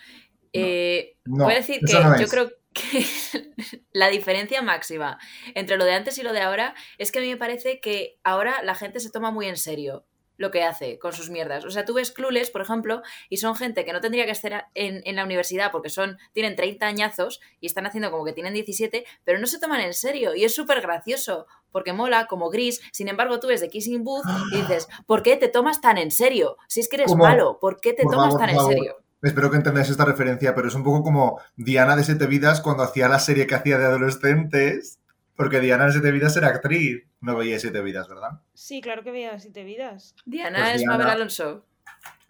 Eh, 0.53 1.17
No, 1.25 1.45
Voy 1.45 1.53
a 1.53 1.57
decir 1.57 1.79
que 1.85 1.93
yo 1.93 2.13
es. 2.15 2.31
creo 2.31 2.51
que 2.73 3.05
la 3.91 4.07
diferencia 4.09 4.61
máxima 4.61 5.19
entre 5.55 5.77
lo 5.77 5.85
de 5.85 5.93
antes 5.93 6.17
y 6.17 6.23
lo 6.23 6.33
de 6.33 6.41
ahora 6.41 6.73
es 6.97 7.11
que 7.11 7.19
a 7.19 7.21
mí 7.21 7.29
me 7.29 7.37
parece 7.37 7.79
que 7.79 8.17
ahora 8.23 8.63
la 8.63 8.75
gente 8.75 8.99
se 8.99 9.11
toma 9.11 9.31
muy 9.31 9.47
en 9.47 9.57
serio 9.57 10.05
lo 10.37 10.51
que 10.51 10.63
hace 10.63 10.99
con 10.99 11.13
sus 11.13 11.29
mierdas. 11.29 11.65
O 11.65 11.71
sea, 11.71 11.85
tú 11.85 11.93
ves 11.93 12.11
Clueless, 12.11 12.49
por 12.49 12.61
ejemplo, 12.61 13.01
y 13.29 13.37
son 13.37 13.55
gente 13.55 13.85
que 13.85 13.93
no 13.93 14.01
tendría 14.01 14.25
que 14.25 14.31
estar 14.31 14.67
en, 14.73 15.01
en 15.05 15.15
la 15.15 15.23
universidad 15.23 15.71
porque 15.71 15.89
son 15.89 16.17
tienen 16.33 16.55
30 16.55 16.85
añazos 16.85 17.39
y 17.59 17.67
están 17.67 17.85
haciendo 17.85 18.11
como 18.11 18.25
que 18.25 18.33
tienen 18.33 18.53
17, 18.53 19.05
pero 19.23 19.39
no 19.39 19.47
se 19.47 19.59
toman 19.59 19.81
en 19.81 19.93
serio. 19.93 20.35
Y 20.35 20.43
es 20.43 20.53
súper 20.53 20.81
gracioso 20.81 21.47
porque 21.71 21.91
mola, 21.91 22.27
como 22.27 22.49
gris. 22.49 22.81
Sin 22.93 23.09
embargo, 23.09 23.39
tú 23.39 23.47
ves 23.47 23.59
The 23.59 23.69
Kissing 23.69 24.03
Booth 24.03 24.25
y 24.53 24.61
dices, 24.61 24.87
¿por 25.05 25.23
qué 25.23 25.35
te 25.35 25.49
tomas 25.49 25.81
tan 25.81 25.97
en 25.97 26.11
serio? 26.11 26.57
Si 26.67 26.79
es 26.79 26.87
que 26.87 26.97
eres 26.97 27.15
malo, 27.15 27.57
¿por 27.59 27.81
qué 27.81 27.93
te 27.93 28.03
por 28.03 28.13
tomas 28.13 28.33
favor, 28.33 28.39
tan 28.39 28.49
en 28.51 28.65
serio? 28.65 28.97
Espero 29.21 29.49
que 29.49 29.57
entendáis 29.57 29.89
esta 29.89 30.05
referencia, 30.05 30.53
pero 30.53 30.67
es 30.67 30.75
un 30.75 30.83
poco 30.83 31.01
como 31.01 31.39
Diana 31.55 31.95
de 31.95 32.03
Siete 32.03 32.27
Vidas 32.27 32.61
cuando 32.61 32.83
hacía 32.83 33.07
la 33.07 33.19
serie 33.19 33.47
que 33.47 33.55
hacía 33.55 33.77
de 33.77 33.85
adolescentes, 33.85 34.99
porque 35.35 35.59
Diana 35.59 35.85
de 35.87 35.91
Siete 35.93 36.11
Vidas 36.11 36.35
era 36.37 36.49
actriz. 36.49 37.03
No 37.21 37.35
veía 37.37 37.59
Siete 37.59 37.81
Vidas, 37.81 38.07
¿verdad? 38.07 38.41
Sí, 38.53 38.81
claro 38.81 39.03
que 39.03 39.11
veía 39.11 39.39
Siete 39.39 39.63
Vidas. 39.63 40.15
Diana 40.25 40.59
Pues 40.59 40.71
es 40.71 40.77
Diana- 40.79 40.97
Mabel 40.97 41.09
Alonso. 41.09 41.65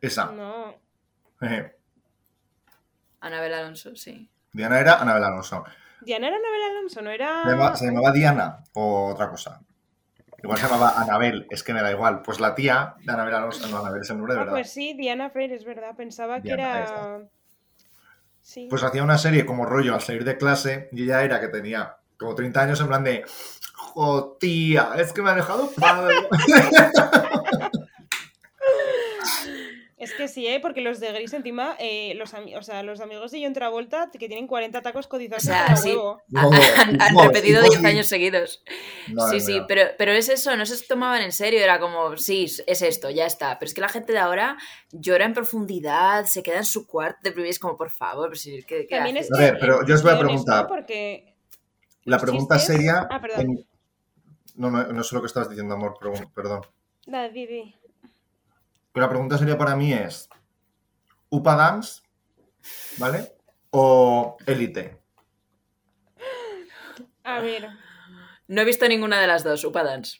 Esa. 0.01 0.31
No. 0.31 0.75
Jeje. 1.39 1.75
Anabel 3.21 3.53
Alonso, 3.53 3.95
sí. 3.95 4.29
Diana 4.51 4.79
era 4.79 5.01
Anabel 5.01 5.23
Alonso. 5.23 5.63
Diana 6.01 6.27
era 6.27 6.37
Anabel 6.37 6.61
Alonso, 6.77 7.01
no 7.01 7.09
era. 7.09 7.43
Se 7.43 7.49
llamaba, 7.49 7.75
se 7.75 7.85
llamaba 7.85 8.11
Diana 8.11 8.63
o 8.73 9.07
otra 9.13 9.29
cosa. 9.29 9.61
Igual 10.43 10.57
se 10.57 10.65
llamaba 10.67 10.99
Anabel, 11.01 11.47
es 11.49 11.63
que 11.63 11.73
me 11.73 11.81
da 11.81 11.89
igual. 11.91 12.21
Pues 12.21 12.41
la 12.41 12.53
tía 12.53 12.95
de 12.99 13.11
Anabel 13.13 13.33
Alonso, 13.35 13.65
no, 13.69 13.79
Anabel 13.79 14.01
es 14.01 14.09
el 14.09 14.17
nombre 14.17 14.33
de 14.33 14.39
Ah, 14.41 14.43
verdad. 14.43 14.57
pues 14.57 14.71
sí, 14.73 14.93
Diana 14.93 15.29
Freire, 15.29 15.55
es 15.55 15.63
verdad. 15.63 15.95
Pensaba 15.95 16.37
que 16.41 16.49
Diana, 16.49 16.79
era. 16.79 17.19
Sí. 18.41 18.67
Pues 18.69 18.83
hacía 18.83 19.03
una 19.03 19.17
serie 19.17 19.45
como 19.45 19.65
rollo 19.65 19.93
al 19.95 20.01
salir 20.01 20.25
de 20.25 20.37
clase 20.37 20.89
y 20.91 21.03
ella 21.03 21.23
era 21.23 21.39
que 21.39 21.47
tenía 21.47 21.95
como 22.23 22.35
30 22.35 22.61
años 22.61 22.81
en 22.81 22.87
plan 22.87 23.03
de. 23.03 23.23
¡Jo, 23.75 24.37
tía! 24.39 24.91
Es 24.97 25.13
que 25.13 25.21
me 25.21 25.29
ha 25.29 25.35
dejado 25.35 25.69
padre. 25.71 26.15
Es 30.03 30.13
que 30.13 30.27
sí, 30.27 30.45
¿eh? 30.47 30.59
porque 30.59 30.81
los 30.81 30.99
de 30.99 31.13
Gris 31.13 31.31
encima, 31.31 31.77
eh, 31.79 32.13
los, 32.15 32.33
o 32.33 32.61
sea, 32.61 32.83
los 32.83 32.99
amigos 32.99 33.31
de 33.31 33.41
John 33.41 33.53
Travolta 33.53 34.09
que 34.11 34.27
tienen 34.27 34.47
40 34.47 34.81
tacos 34.81 35.07
codizarse 35.07 35.51
O 35.51 35.53
sea, 35.53 35.75
sí. 35.77 35.89
huevo. 35.91 36.21
Han, 36.77 37.01
han 37.01 37.13
No, 37.13 37.23
repetido 37.23 37.61
tipo 37.61 37.71
10 37.71 37.81
sí. 37.81 37.87
años 37.87 38.07
seguidos. 38.07 38.63
Madre 39.13 39.39
sí, 39.39 39.45
sí, 39.53 39.61
pero, 39.65 39.83
pero 39.97 40.11
es 40.11 40.27
eso, 40.27 40.57
no 40.57 40.65
se 40.65 40.85
tomaban 40.85 41.21
en 41.21 41.31
serio, 41.31 41.61
era 41.61 41.79
como, 41.79 42.17
sí, 42.17 42.47
es 42.67 42.81
esto, 42.81 43.11
ya 43.11 43.25
está. 43.25 43.57
Pero 43.59 43.67
es 43.67 43.73
que 43.73 43.79
la 43.79 43.87
gente 43.87 44.11
de 44.11 44.19
ahora 44.19 44.57
llora 44.91 45.23
en 45.23 45.33
profundidad, 45.33 46.25
se 46.25 46.43
queda 46.43 46.57
en 46.57 46.65
su 46.65 46.85
cuarto 46.85 47.19
de 47.23 47.31
privilegios, 47.31 47.59
como 47.59 47.77
por 47.77 47.89
favor, 47.89 48.29
pues, 48.29 48.43
¿qué, 48.43 48.85
qué 48.85 48.87
También 48.89 49.15
es 49.15 49.31
A 49.31 49.37
que 49.37 49.41
ver, 49.41 49.57
pero 49.57 49.85
yo 49.87 49.95
os 49.95 50.03
voy 50.03 50.11
a 50.11 50.19
preguntar. 50.19 50.63
¿no? 50.63 50.67
Porque 50.67 51.32
La 52.05 52.19
pregunta 52.19 52.55
chistes- 52.57 52.75
seria. 52.75 53.07
Ah, 53.09 53.21
perdón. 53.21 53.39
en- 53.41 53.67
No, 54.55 54.69
no, 54.69 54.83
no 54.83 55.03
sé 55.03 55.15
lo 55.15 55.21
que 55.21 55.27
estabas 55.27 55.49
diciendo, 55.49 55.73
amor, 55.75 55.95
pero- 55.99 56.13
perdón. 56.33 56.61
Nada. 57.07 57.29
Pero 57.33 57.73
la 58.93 59.09
pregunta 59.09 59.37
seria 59.37 59.57
para 59.57 59.75
mí 59.75 59.91
es: 59.93 60.29
¿Upa 61.29 61.55
Dance? 61.55 62.01
¿Vale? 62.97 63.33
¿O 63.71 64.37
Elite? 64.45 64.99
A 67.23 67.39
ver. 67.39 67.67
No 68.47 68.61
he 68.61 68.65
visto 68.65 68.87
ninguna 68.87 69.19
de 69.19 69.27
las 69.27 69.43
dos, 69.43 69.63
Upa 69.63 69.83
Dance. 69.83 70.19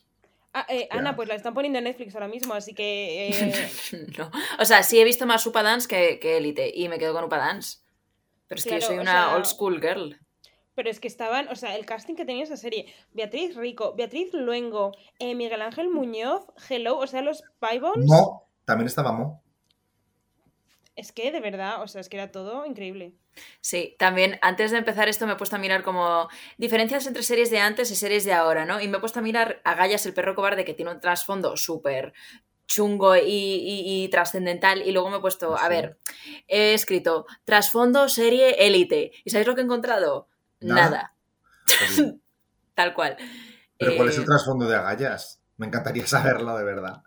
Ah, 0.54 0.66
eh. 0.70 0.88
Ana, 0.92 1.16
pues 1.16 1.28
la 1.28 1.36
están 1.36 1.54
poniendo 1.54 1.80
en 1.80 1.86
Netflix 1.86 2.14
ahora 2.16 2.28
mismo, 2.28 2.54
así 2.54 2.74
que. 2.74 3.30
eh, 3.30 3.72
no. 4.18 4.32
O 4.60 4.66
sea, 4.66 4.84
sí 4.84 5.00
he 5.00 5.04
visto 5.04 5.26
más 5.26 5.46
Upa 5.46 5.64
Dance 5.64 5.88
que, 5.88 6.20
que 6.20 6.38
Elite 6.38 6.72
y 6.74 6.90
me 6.90 6.98
quedo 7.00 7.14
con 7.14 7.24
Upa 7.26 7.38
Dance. 7.38 7.80
Pero 8.48 8.60
es 8.60 8.66
que 8.66 8.80
yo 8.80 8.82
soy 8.82 8.98
o 8.98 9.02
una 9.02 9.12
sea- 9.12 9.36
old 9.36 9.46
school 9.46 9.80
girl. 9.82 10.20
Pero 10.76 10.90
es 10.90 11.00
que 11.00 11.08
estaban, 11.08 11.48
o 11.50 11.56
sea, 11.56 11.76
el 11.76 11.86
casting 11.86 12.16
que 12.16 12.26
tenía 12.26 12.44
esa 12.44 12.58
serie: 12.58 12.94
Beatriz 13.12 13.56
Rico, 13.56 13.94
Beatriz 13.96 14.34
Luengo, 14.34 14.92
eh, 15.20 15.36
Miguel 15.36 15.62
Ángel 15.62 15.90
Muñoz, 15.90 16.46
Hello, 16.70 16.98
o 16.98 17.08
sea, 17.08 17.22
los 17.22 17.44
Pybons. 17.60 18.06
Mo, 18.06 18.48
también 18.66 18.88
estaba 18.88 19.12
Mo. 19.12 19.42
Es 20.96 21.12
que 21.12 21.32
de 21.32 21.40
verdad, 21.40 21.82
o 21.82 21.88
sea, 21.88 22.02
es 22.02 22.10
que 22.10 22.18
era 22.18 22.32
todo 22.32 22.66
increíble. 22.68 23.14
Sí, 23.62 23.96
también 23.98 24.38
antes 24.44 24.70
de 24.70 24.78
empezar 24.78 25.10
esto 25.10 25.26
me 25.26 25.34
he 25.34 25.36
puesto 25.38 25.56
a 25.56 25.60
mirar 25.60 25.82
como 25.84 26.30
diferencias 26.58 27.08
entre 27.08 27.24
series 27.24 27.50
de 27.50 27.58
antes 27.60 27.90
y 27.90 27.96
series 27.96 28.26
de 28.26 28.34
ahora, 28.34 28.66
¿no? 28.66 28.80
Y 28.80 28.88
me 28.88 28.98
he 28.98 29.00
puesto 29.00 29.18
a 29.18 29.24
mirar 29.24 29.60
a 29.64 29.74
Gallas 29.74 30.06
el 30.06 30.14
perro 30.14 30.36
cobarde 30.36 30.66
que 30.66 30.76
tiene 30.76 30.92
un 30.92 31.00
trasfondo 31.00 31.58
súper 31.58 32.14
chungo 32.68 33.16
y, 33.16 33.22
y- 33.26 34.04
y 34.04 34.08
trascendental 34.10 34.84
y 34.88 34.92
luego 34.92 35.10
me 35.10 35.18
he 35.18 35.20
puesto, 35.20 35.58
a 35.58 35.68
ver, 35.68 35.98
he 36.48 36.74
escrito 36.76 37.26
trasfondo 37.44 38.08
serie 38.08 38.66
élite 38.66 39.12
y 39.26 39.32
¿sabéis 39.32 39.48
lo 39.48 39.56
que 39.56 39.62
he 39.62 39.66
encontrado? 39.66 40.28
Nada. 40.64 41.14
Tal 42.76 42.94
cual. 42.94 43.18
pero 43.78 43.96
¿cuál 43.96 44.10
es 44.10 44.18
el 44.18 44.24
Eh, 44.24 44.26
trasfondo 44.26 44.68
de 44.68 44.76
Agallas? 44.76 45.42
Me 45.58 45.68
encantaría 45.68 46.08
saberlo, 46.08 46.58
de 46.58 46.64
verdad. 46.64 47.04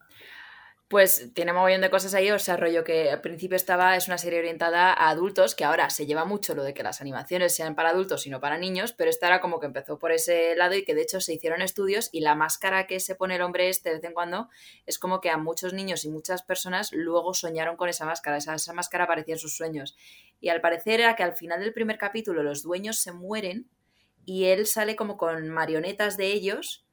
Pues 0.88 1.32
tiene 1.34 1.52
mogollón 1.52 1.80
de 1.80 1.90
cosas 1.90 2.14
ahí, 2.14 2.30
o 2.30 2.38
sea, 2.38 2.56
rollo 2.56 2.84
que 2.84 3.10
al 3.10 3.20
principio 3.20 3.56
estaba, 3.56 3.96
es 3.96 4.06
una 4.06 4.18
serie 4.18 4.38
orientada 4.38 4.92
a 4.92 5.08
adultos, 5.08 5.56
que 5.56 5.64
ahora 5.64 5.90
se 5.90 6.06
lleva 6.06 6.24
mucho 6.24 6.54
lo 6.54 6.62
de 6.62 6.74
que 6.74 6.84
las 6.84 7.00
animaciones 7.00 7.56
sean 7.56 7.74
para 7.74 7.88
adultos 7.88 8.24
y 8.24 8.30
no 8.30 8.38
para 8.38 8.56
niños, 8.56 8.92
pero 8.92 9.10
esta 9.10 9.26
era 9.26 9.40
como 9.40 9.58
que 9.58 9.66
empezó 9.66 9.98
por 9.98 10.12
ese 10.12 10.54
lado 10.54 10.76
y 10.76 10.84
que 10.84 10.94
de 10.94 11.02
hecho 11.02 11.20
se 11.20 11.34
hicieron 11.34 11.60
estudios 11.60 12.08
y 12.12 12.20
la 12.20 12.36
máscara 12.36 12.86
que 12.86 13.00
se 13.00 13.16
pone 13.16 13.34
el 13.34 13.42
hombre 13.42 13.68
este 13.68 13.88
de 13.88 13.96
vez 13.96 14.04
en 14.04 14.12
cuando 14.12 14.48
es 14.86 15.00
como 15.00 15.20
que 15.20 15.28
a 15.28 15.38
muchos 15.38 15.72
niños 15.72 16.04
y 16.04 16.08
muchas 16.08 16.44
personas 16.44 16.92
luego 16.92 17.34
soñaron 17.34 17.76
con 17.76 17.88
esa 17.88 18.04
máscara, 18.06 18.36
esa, 18.36 18.54
esa 18.54 18.72
máscara 18.72 19.04
aparecía 19.04 19.34
en 19.34 19.40
sus 19.40 19.56
sueños. 19.56 19.96
Y 20.40 20.48
al 20.48 20.60
parecer 20.60 21.00
era 21.00 21.16
que 21.16 21.22
al 21.22 21.36
final 21.36 21.60
del 21.60 21.72
primer 21.72 21.98
capítulo 21.98 22.42
los 22.42 22.62
dueños 22.62 22.98
se 22.98 23.12
mueren 23.12 23.68
y 24.24 24.44
él 24.46 24.66
sale 24.66 24.96
como 24.96 25.16
con 25.16 25.48
marionetas 25.48 26.16
de 26.16 26.26
ellos 26.26 26.86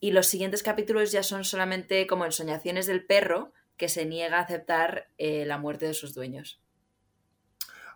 y 0.00 0.12
los 0.12 0.26
siguientes 0.26 0.62
capítulos 0.62 1.12
ya 1.12 1.22
son 1.22 1.44
solamente 1.44 2.06
como 2.06 2.24
ensoñaciones 2.24 2.86
del 2.86 3.04
perro 3.04 3.52
que 3.76 3.88
se 3.88 4.06
niega 4.06 4.38
a 4.38 4.42
aceptar 4.42 5.08
eh, 5.18 5.44
la 5.46 5.58
muerte 5.58 5.86
de 5.86 5.94
sus 5.94 6.14
dueños. 6.14 6.60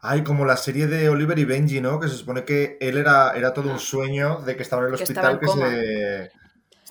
Ay, 0.03 0.25
como 0.25 0.47
la 0.47 0.57
serie 0.57 0.87
de 0.87 1.11
Oliver 1.11 1.39
y 1.39 1.45
Benji, 1.45 1.81
¿no? 1.81 2.01
Que 2.01 2.09
se 2.09 2.17
supone 2.17 2.45
que 2.45 2.79
él 2.81 2.97
era, 2.97 3.33
era 3.33 3.53
todo 3.53 3.71
un 3.71 3.79
sueño 3.79 4.41
de 4.41 4.57
que 4.57 4.63
estaba 4.63 4.83
en 4.83 4.93
el 4.93 4.97
Que 4.97 5.03
hospital, 5.03 5.33
en 5.35 5.41
que 5.41 5.47
se... 5.47 6.40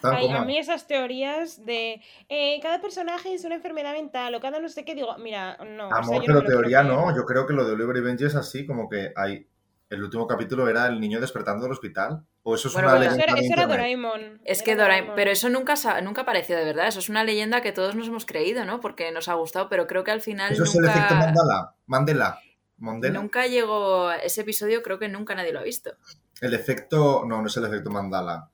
Ay, 0.04 0.30
a 0.30 0.44
mí 0.44 0.58
esas 0.58 0.88
teorías 0.88 1.66
de 1.66 2.02
eh, 2.30 2.60
cada 2.62 2.82
personaje 2.82 3.34
es 3.34 3.44
una 3.44 3.56
enfermedad 3.56 3.94
mental 3.94 4.34
o 4.36 4.40
cada 4.40 4.60
no 4.60 4.70
sé 4.70 4.86
qué, 4.86 4.96
digo, 4.96 5.18
mira, 5.18 5.58
no. 5.58 5.88
o 5.88 5.90
sea, 5.90 5.98
Amor, 5.98 6.16
yo 6.22 6.28
pero 6.28 6.42
no 6.42 6.48
teoría 6.48 6.84
no. 6.84 7.16
Yo 7.16 7.26
creo 7.26 7.46
que 7.46 7.54
lo 7.54 7.66
de 7.66 7.74
Oliver 7.74 7.98
y 7.98 8.02
Benji 8.02 8.26
es 8.26 8.36
así, 8.36 8.66
como 8.66 8.90
que 8.90 9.12
hay... 9.16 9.48
El 9.90 10.04
último 10.04 10.28
capítulo 10.28 10.70
era 10.70 10.86
el 10.86 11.00
niño 11.00 11.20
despertando 11.20 11.64
del 11.64 11.72
hospital. 11.72 12.24
O 12.44 12.54
eso 12.54 12.68
es 12.68 12.76
Bueno, 12.76 12.90
una 12.90 13.00
pero 13.00 13.10
Eso 13.10 13.18
leyenda 13.18 13.42
eso 13.42 13.54
era. 13.54 13.66
Doraemon. 13.66 14.42
Es 14.46 14.60
era 14.60 14.66
que 14.66 14.76
Doraemon, 14.76 15.16
pero 15.16 15.32
eso 15.32 15.50
nunca, 15.50 15.74
nunca 16.02 16.22
apareció 16.22 16.56
de 16.58 16.64
verdad, 16.64 16.88
eso 16.88 17.00
es 17.00 17.10
una 17.10 17.24
leyenda 17.24 17.62
que 17.62 17.72
todos 17.72 17.96
nos 17.96 18.08
hemos 18.08 18.28
creído, 18.28 18.66
¿no? 18.66 18.82
Porque 18.82 19.12
nos 19.12 19.28
ha 19.30 19.34
gustado, 19.34 19.68
pero 19.68 19.88
creo 19.88 20.04
que 20.04 20.12
al 20.12 20.22
final 20.22 20.54
Eso 20.54 20.64
es 20.64 20.76
el 20.76 20.86
efecto 20.86 21.16
nunca, 21.16 21.26
Mandela. 21.26 21.76
Mandela. 21.88 22.40
Mandela. 22.78 23.20
nunca 23.20 23.48
llegó 23.48 24.12
ese 24.12 24.42
episodio, 24.42 24.84
creo 24.84 25.00
que 25.00 25.10
nunca 25.10 25.34
nadie 25.34 25.52
lo 25.52 25.60
ha 25.60 25.64
visto. 25.64 25.92
El 26.40 26.54
efecto... 26.54 27.26
No, 27.28 27.42
no 27.42 27.48
es 27.48 27.58
el 27.58 27.66
efecto 27.66 27.90
Mandela. 27.90 28.50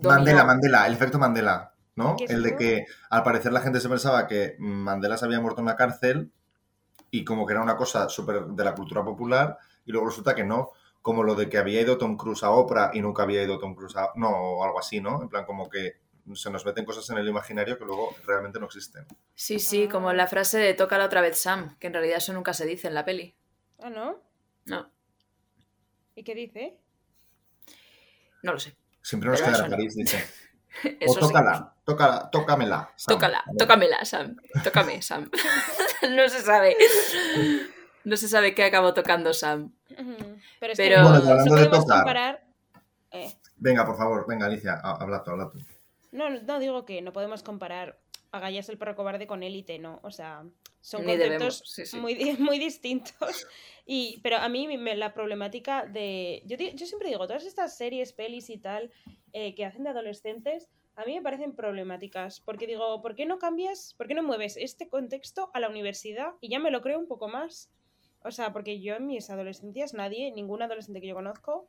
Dominó. 0.00 0.16
Mandela, 0.16 0.44
Mandela. 0.44 0.86
El 0.86 0.94
efecto 0.94 1.18
Mandela. 1.18 1.74
¿no? 1.96 2.14
¿Qué 2.16 2.24
es 2.24 2.30
El 2.30 2.44
de 2.44 2.56
que 2.56 2.86
al 3.10 3.24
parecer 3.24 3.52
la 3.52 3.60
gente 3.60 3.80
se 3.80 3.88
pensaba 3.88 4.28
que 4.28 4.54
Mandela 4.58 5.18
se 5.18 5.24
había 5.24 5.40
muerto 5.40 5.60
en 5.60 5.64
una 5.64 5.76
cárcel 5.76 6.30
y 7.10 7.24
como 7.24 7.44
que 7.44 7.54
era 7.54 7.62
una 7.62 7.76
cosa 7.76 8.08
súper 8.08 8.44
de 8.44 8.64
la 8.64 8.74
cultura 8.74 9.04
popular 9.04 9.58
y 9.84 9.90
luego 9.90 10.06
resulta 10.06 10.34
que 10.34 10.44
no. 10.44 10.70
Como 11.02 11.22
lo 11.22 11.34
de 11.34 11.48
que 11.48 11.58
había 11.58 11.80
ido 11.80 11.98
Tom 11.98 12.16
Cruise 12.16 12.42
a 12.44 12.50
Oprah 12.50 12.90
y 12.92 13.00
nunca 13.00 13.24
había 13.24 13.42
ido 13.42 13.58
Tom 13.58 13.74
Cruise 13.74 13.96
a... 13.96 14.10
No, 14.16 14.30
o 14.30 14.64
algo 14.64 14.78
así, 14.78 15.00
¿no? 15.00 15.22
En 15.22 15.28
plan 15.28 15.44
como 15.44 15.68
que 15.68 15.96
se 16.34 16.50
nos 16.50 16.64
meten 16.64 16.84
cosas 16.84 17.08
en 17.10 17.18
el 17.18 17.28
imaginario 17.28 17.78
que 17.78 17.84
luego 17.84 18.14
realmente 18.26 18.60
no 18.60 18.66
existen. 18.66 19.06
Sí, 19.34 19.58
sí, 19.58 19.88
como 19.88 20.12
la 20.12 20.26
frase 20.26 20.58
de 20.58 20.74
tócala 20.74 21.06
otra 21.06 21.20
vez 21.20 21.40
Sam, 21.40 21.76
que 21.78 21.86
en 21.86 21.94
realidad 21.94 22.18
eso 22.18 22.32
nunca 22.32 22.52
se 22.52 22.66
dice 22.66 22.88
en 22.88 22.94
la 22.94 23.04
peli. 23.04 23.34
Ah, 23.80 23.90
¿no? 23.90 24.20
No, 24.66 24.90
¿Y 26.14 26.24
qué 26.24 26.34
dice? 26.34 26.78
no 28.42 28.52
lo 28.52 28.58
sé. 28.58 28.76
Siempre 29.08 29.30
nos 29.30 29.40
Pero 29.40 29.52
quedará. 29.52 29.70
París, 29.70 29.94
dice. 29.94 30.18
Eso 31.00 31.12
O 31.12 31.14
sí. 31.14 31.20
tócala, 31.20 31.74
tócala, 31.84 32.30
tócamela. 32.30 32.92
Sam. 32.94 33.14
Tócala, 33.14 33.44
tócamela, 33.58 34.04
Sam. 34.04 34.36
Tócame, 34.62 35.00
Sam. 35.08 35.30
no 36.10 36.28
se 36.28 36.40
sabe. 36.42 36.76
No 38.04 38.16
se 38.18 38.28
sabe 38.28 38.54
qué 38.54 38.64
acabó 38.64 38.92
tocando 38.92 39.32
Sam. 39.32 39.72
Pero 40.60 40.72
es 40.72 40.76
Pero- 40.76 40.96
que 40.96 41.02
Bueno, 41.02 41.16
hablando 41.30 41.54
de 41.56 41.64
tocar. 41.66 41.98
comparar... 41.98 42.44
eh, 43.12 43.32
Venga, 43.56 43.86
por 43.86 43.96
favor, 43.96 44.26
venga, 44.28 44.44
Alicia, 44.46 44.74
ha- 44.82 44.96
habla 45.02 45.22
tú, 45.24 45.30
habla 45.30 45.48
tú. 45.50 45.58
no, 46.12 46.28
no 46.30 46.58
digo 46.58 46.84
que 46.84 47.00
no 47.02 47.12
podemos 47.14 47.42
comparar 47.42 47.98
a 48.30 48.40
Gallas 48.40 48.68
el 48.68 48.78
perro 48.78 48.96
cobarde 48.96 49.26
con 49.26 49.42
Élite, 49.42 49.78
¿no? 49.78 50.00
O 50.02 50.10
sea, 50.10 50.44
son 50.80 51.00
Ni 51.02 51.12
conceptos 51.12 51.18
debemos, 51.18 51.62
sí, 51.64 51.86
sí. 51.86 51.96
Muy, 51.98 52.14
muy 52.38 52.58
distintos. 52.58 53.46
Y, 53.86 54.20
pero 54.22 54.36
a 54.36 54.48
mí 54.48 54.76
me- 54.76 54.96
la 54.96 55.14
problemática 55.14 55.86
de... 55.86 56.42
Yo, 56.46 56.56
yo 56.56 56.86
siempre 56.86 57.08
digo, 57.08 57.26
todas 57.26 57.44
estas 57.44 57.76
series, 57.76 58.12
pelis 58.12 58.50
y 58.50 58.58
tal, 58.58 58.90
eh, 59.32 59.54
que 59.54 59.64
hacen 59.64 59.84
de 59.84 59.90
adolescentes, 59.90 60.68
a 60.94 61.04
mí 61.04 61.14
me 61.14 61.22
parecen 61.22 61.54
problemáticas. 61.54 62.40
Porque 62.40 62.66
digo, 62.66 63.00
¿por 63.00 63.14
qué 63.14 63.24
no 63.24 63.38
cambias, 63.38 63.94
por 63.96 64.08
qué 64.08 64.14
no 64.14 64.22
mueves 64.22 64.56
este 64.56 64.88
contexto 64.88 65.50
a 65.54 65.60
la 65.60 65.68
universidad? 65.68 66.32
Y 66.40 66.48
ya 66.50 66.58
me 66.58 66.70
lo 66.70 66.82
creo 66.82 66.98
un 66.98 67.08
poco 67.08 67.28
más. 67.28 67.70
O 68.24 68.30
sea, 68.30 68.52
porque 68.52 68.80
yo 68.80 68.96
en 68.96 69.06
mis 69.06 69.30
adolescencias, 69.30 69.94
nadie, 69.94 70.32
ningún 70.32 70.60
adolescente 70.60 71.00
que 71.00 71.06
yo 71.06 71.14
conozco, 71.14 71.68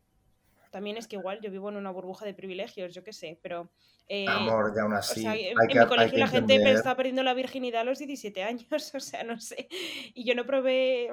también 0.69 0.97
es 0.97 1.07
que 1.07 1.15
igual 1.15 1.39
yo 1.41 1.49
vivo 1.51 1.69
en 1.69 1.77
una 1.77 1.91
burbuja 1.91 2.25
de 2.25 2.33
privilegios, 2.33 2.93
yo 2.93 3.03
qué 3.03 3.13
sé, 3.13 3.39
pero... 3.41 3.69
eh, 4.07 4.25
Amor, 4.27 4.73
ya 4.75 4.83
aún 4.83 4.93
o 4.93 4.97
así. 4.97 5.21
sea, 5.21 5.35
en, 5.35 5.55
que, 5.67 5.79
mi 5.79 5.85
colegio 5.88 6.11
que 6.13 6.17
la 6.19 6.27
gente 6.27 6.55
entender- 6.55 6.75
está 6.75 6.95
perdiendo 6.95 7.23
la 7.23 7.33
virginidad 7.33 7.81
a 7.81 7.83
los 7.85 7.97
17 7.99 8.43
años, 8.43 8.67
o 8.95 8.99
sea, 8.99 9.23
no 9.23 9.39
sé. 9.39 9.67
Y 10.13 10.23
yo 10.25 10.35
no 10.35 10.45
probé 10.45 11.09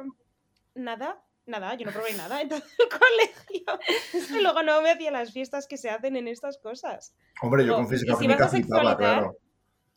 nada, 0.74 1.22
nada, 1.46 1.74
yo 1.74 1.86
no 1.86 1.92
probé 1.92 2.12
nada 2.14 2.40
en 2.42 2.48
todo 2.48 2.58
el 2.58 2.88
colegio. 3.00 4.26
Que 4.34 4.42
luego 4.42 4.62
no 4.62 4.82
me 4.82 4.90
hacía 4.90 5.10
las 5.10 5.32
fiestas 5.32 5.66
que 5.66 5.76
se 5.76 5.90
hacen 5.90 6.16
en 6.16 6.28
estas 6.28 6.58
cosas. 6.58 7.14
Hombre, 7.42 7.64
yo 7.64 7.72
No, 7.72 7.76
con 7.76 7.86
y 7.86 7.88
física 7.88 8.14
si 8.14 8.20
química 8.20 8.44
vas 8.44 8.52
a 8.54 8.56
flipaba, 8.56 8.82
sexualizar, 8.90 9.14
claro. 9.22 9.36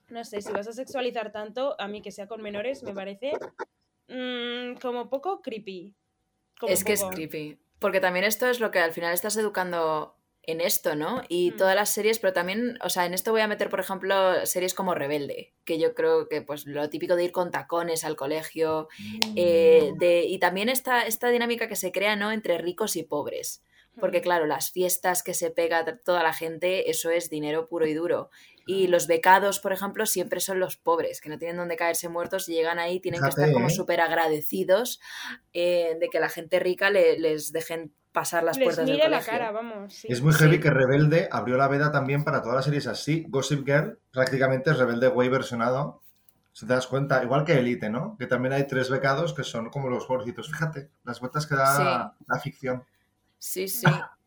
No 0.09 0.23
sé, 0.23 0.41
si 0.41 0.51
vas 0.51 0.67
a 0.67 0.73
sexualizar 0.73 1.31
tanto, 1.31 1.75
a 1.79 1.87
mí 1.87 2.01
que 2.01 2.11
sea 2.11 2.27
con 2.27 2.41
menores 2.41 2.81
me 2.83 2.93
parece 2.95 3.33
mm, 4.07 4.79
como 4.81 5.09
poco 5.09 5.41
creepy. 5.41 5.95
Como 6.59 6.73
es 6.73 6.83
que 6.83 6.93
es 6.93 7.01
poco. 7.01 7.13
creepy. 7.13 7.59
Porque 7.79 7.99
también 7.99 8.25
esto 8.25 8.47
es 8.47 8.59
lo 8.59 8.71
que 8.71 8.79
al 8.79 8.93
final 8.93 9.13
estás 9.13 9.37
educando 9.37 10.15
en 10.43 10.61
esto, 10.61 10.95
¿no? 10.95 11.21
Y 11.29 11.51
Mm. 11.51 11.57
todas 11.57 11.75
las 11.75 11.89
series, 11.93 12.19
pero 12.19 12.33
también, 12.33 12.77
o 12.83 12.89
sea, 12.89 13.05
en 13.05 13.13
esto 13.13 13.31
voy 13.31 13.41
a 13.41 13.47
meter, 13.47 13.69
por 13.69 13.79
ejemplo, 13.79 14.45
series 14.45 14.73
como 14.73 14.95
Rebelde, 14.95 15.53
que 15.63 15.77
yo 15.79 15.93
creo 15.93 16.27
que 16.27 16.41
pues 16.41 16.65
lo 16.65 16.89
típico 16.89 17.15
de 17.15 17.25
ir 17.25 17.31
con 17.31 17.51
tacones 17.51 18.03
al 18.03 18.15
colegio, 18.15 18.87
eh, 19.35 19.91
de, 19.97 20.23
y 20.23 20.39
también 20.39 20.69
esta, 20.69 21.05
esta 21.05 21.29
dinámica 21.29 21.67
que 21.67 21.75
se 21.75 21.91
crea, 21.91 22.15
¿no? 22.15 22.31
Entre 22.31 22.57
ricos 22.57 22.95
y 22.95 23.03
pobres. 23.03 23.63
Porque 23.99 24.19
Mm. 24.19 24.23
claro, 24.23 24.45
las 24.45 24.71
fiestas 24.71 25.23
que 25.23 25.33
se 25.33 25.51
pega 25.51 25.83
toda 26.03 26.23
la 26.23 26.33
gente, 26.33 26.89
eso 26.89 27.09
es 27.11 27.29
dinero 27.29 27.67
puro 27.67 27.85
y 27.85 27.93
duro. 27.93 28.29
Y 28.69 28.87
los 28.87 29.07
becados, 29.07 29.59
por 29.59 29.73
ejemplo, 29.73 30.05
siempre 30.05 30.39
son 30.41 30.59
los 30.59 30.77
pobres, 30.77 31.21
que 31.21 31.29
no 31.29 31.37
tienen 31.39 31.57
donde 31.57 31.75
caerse 31.75 32.07
muertos 32.09 32.47
y 32.49 32.53
llegan 32.53 32.77
ahí, 32.77 32.99
tienen 32.99 33.21
que 33.21 33.29
estar 33.29 33.51
como 33.51 33.67
¿eh? 33.67 33.71
súper 33.71 33.99
agradecidos 34.01 34.99
eh, 35.53 35.97
de 35.99 36.09
que 36.09 36.19
la 36.19 36.29
gente 36.29 36.59
rica 36.59 36.89
le- 36.89 37.17
les 37.19 37.51
dejen 37.51 37.91
pasar 38.11 38.43
las 38.43 38.57
Les 38.57 38.65
puertas 38.65 38.85
del 38.85 38.95
mire 38.97 39.09
la 39.09 39.17
colegio. 39.17 39.31
cara, 39.33 39.51
vamos. 39.51 39.93
sí. 39.93 40.07
Es 40.09 40.21
muy 40.21 40.33
Sí. 40.33 40.39
heavy 40.39 40.59
que 40.59 40.69
Rebelde 40.71 41.29
abrió 41.31 41.57
la 41.57 41.67
veda 41.67 41.91
también 41.91 42.23
para 42.23 42.41
todas 42.41 42.55
las 42.57 42.65
series 42.65 42.87
así. 42.87 43.25
Gossip 43.29 43.65
Girl 43.65 43.99
prácticamente 44.11 44.71
es 44.71 44.77
Rebelde 44.77 45.07
Way 45.09 45.29
versionado. 45.29 46.01
Si 46.51 46.65
te 46.67 46.73
das 46.73 46.87
cuenta, 46.87 47.23
igual 47.23 47.45
que 47.45 47.53
Elite, 47.53 47.89
¿no? 47.89 48.17
Que 48.17 48.27
también 48.27 48.53
hay 48.53 48.67
tres 48.67 48.89
becados 48.89 49.33
que 49.33 49.43
son 49.43 49.69
como 49.69 49.89
los 49.89 50.05
pobrecitos. 50.05 50.47
Fíjate, 50.49 50.89
las 51.05 51.19
vueltas 51.19 51.45
que 51.47 51.55
da 51.55 52.15
la 52.27 52.39
ficción. 52.39 52.83
Sí, 53.37 53.67
sí. 53.67 53.85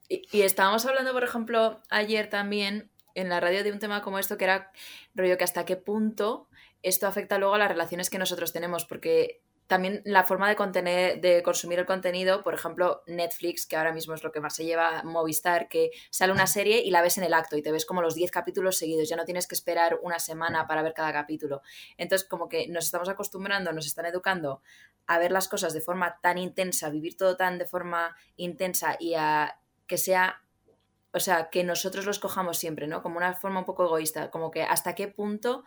Y, 0.08 0.22
y 0.30 0.42
estábamos 0.42 0.87
hablando, 0.87 1.12
por 1.12 1.25
ejemplo, 1.25 1.80
ayer 1.90 2.30
también 2.30 2.90
en 3.14 3.28
la 3.28 3.40
radio 3.40 3.64
de 3.64 3.73
un 3.73 3.78
tema 3.78 4.02
como 4.02 4.19
esto, 4.19 4.37
que 4.37 4.45
era 4.45 4.73
rollo 5.14 5.38
que 5.38 5.45
hasta 5.45 5.64
qué 5.64 5.76
punto 5.76 6.49
esto 6.83 7.07
afecta 7.07 7.38
luego 7.38 7.54
a 7.54 7.59
las 7.59 7.69
relaciones 7.69 8.11
que 8.11 8.19
nosotros 8.19 8.52
tenemos, 8.52 8.85
porque 8.85 9.42
también 9.73 10.02
la 10.04 10.25
forma 10.25 10.50
de, 10.50 10.54
contener, 10.54 11.21
de 11.23 11.42
consumir 11.42 11.78
el 11.78 11.87
contenido, 11.87 12.42
por 12.42 12.52
ejemplo, 12.52 13.02
Netflix, 13.07 13.64
que 13.64 13.76
ahora 13.76 13.92
mismo 13.92 14.12
es 14.12 14.23
lo 14.23 14.31
que 14.31 14.40
más 14.40 14.54
se 14.54 14.66
lleva 14.66 15.02
Movistar, 15.02 15.66
que 15.69 15.92
sale 16.11 16.31
una 16.31 16.47
serie 16.47 16.83
y 16.83 16.90
la 16.90 17.00
ves 17.00 17.16
en 17.16 17.25
el 17.25 17.33
acto 17.33 17.57
y 17.57 17.62
te 17.62 17.73
ves 17.73 17.87
como 17.87 18.02
los 18.02 18.14
10 18.14 18.31
capítulos 18.31 18.76
seguidos, 18.76 19.09
ya 19.09 19.16
no 19.16 19.25
tienes 19.25 19.47
que 19.47 19.54
esperar 19.54 19.99
una 20.02 20.19
semana 20.19 20.66
para 20.66 20.83
ver 20.83 20.92
cada 20.92 21.11
capítulo. 21.12 21.62
Entonces, 21.97 22.28
como 22.28 22.50
que 22.50 22.69
nos 22.69 22.85
estamos 22.85 23.09
acostumbrando, 23.09 23.73
nos 23.73 23.87
están 23.87 24.04
educando 24.04 24.61
a 25.07 25.19
ver 25.19 25.33
las 25.33 25.49
cosas 25.49 25.73
de 25.73 25.81
forma 25.81 26.19
tan 26.21 26.37
intensa, 26.37 26.90
vivir 26.90 27.16
todo 27.16 27.37
tan 27.38 27.57
de 27.57 27.64
forma 27.64 28.14
intensa 28.37 28.97
y 29.00 29.14
a 29.14 29.59
que 29.87 29.97
sea, 29.97 30.41
o 31.12 31.21
sea, 31.21 31.50
que 31.50 31.64
nosotros 31.64 32.04
lo 32.04 32.11
escojamos 32.11 32.59
siempre, 32.59 32.87
¿no? 32.87 33.02
Como 33.02 33.16
una 33.19 33.35
forma 33.35 33.61
un 33.61 33.66
poco 33.66 33.85
egoísta, 33.85 34.31
como 34.31 34.50
que 34.50 34.62
hasta 34.62 34.95
qué 34.95 35.09
punto 35.09 35.64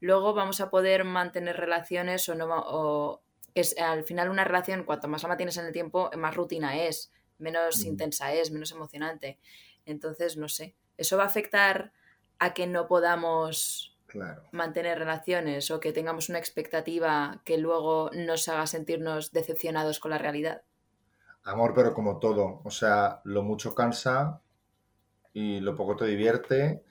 luego 0.00 0.34
vamos 0.34 0.60
a 0.60 0.70
poder 0.70 1.04
mantener 1.04 1.56
relaciones 1.56 2.28
o 2.28 2.34
no, 2.34 2.46
o 2.50 3.22
es, 3.54 3.76
al 3.78 4.04
final 4.04 4.28
una 4.30 4.44
relación, 4.44 4.84
cuanto 4.84 5.08
más 5.08 5.22
la 5.22 5.28
mantienes 5.28 5.56
en 5.56 5.66
el 5.66 5.72
tiempo, 5.72 6.10
más 6.16 6.34
rutina 6.36 6.76
es, 6.84 7.12
menos 7.38 7.84
Mm. 7.84 7.88
intensa 7.88 8.32
es, 8.32 8.50
menos 8.50 8.72
emocionante. 8.72 9.38
Entonces, 9.86 10.36
no 10.36 10.48
sé, 10.48 10.74
¿eso 10.96 11.16
va 11.16 11.24
a 11.24 11.26
afectar 11.26 11.92
a 12.38 12.54
que 12.54 12.66
no 12.66 12.86
podamos 12.86 13.96
Claro. 14.06 14.42
mantener 14.52 14.98
relaciones 14.98 15.70
o 15.70 15.80
que 15.80 15.92
tengamos 15.92 16.28
una 16.30 16.38
expectativa 16.38 17.42
que 17.44 17.58
luego 17.58 18.10
nos 18.14 18.48
haga 18.48 18.66
sentirnos 18.66 19.32
decepcionados 19.32 20.00
con 20.00 20.10
la 20.12 20.18
realidad? 20.18 20.62
Amor, 21.44 21.72
pero 21.74 21.94
como 21.94 22.18
todo. 22.18 22.60
O 22.64 22.70
sea, 22.70 23.20
lo 23.24 23.42
mucho 23.42 23.74
cansa 23.74 24.40
y 25.38 25.60
lo 25.60 25.74
poco 25.74 25.96
te 25.96 26.04
divierte. 26.06 26.82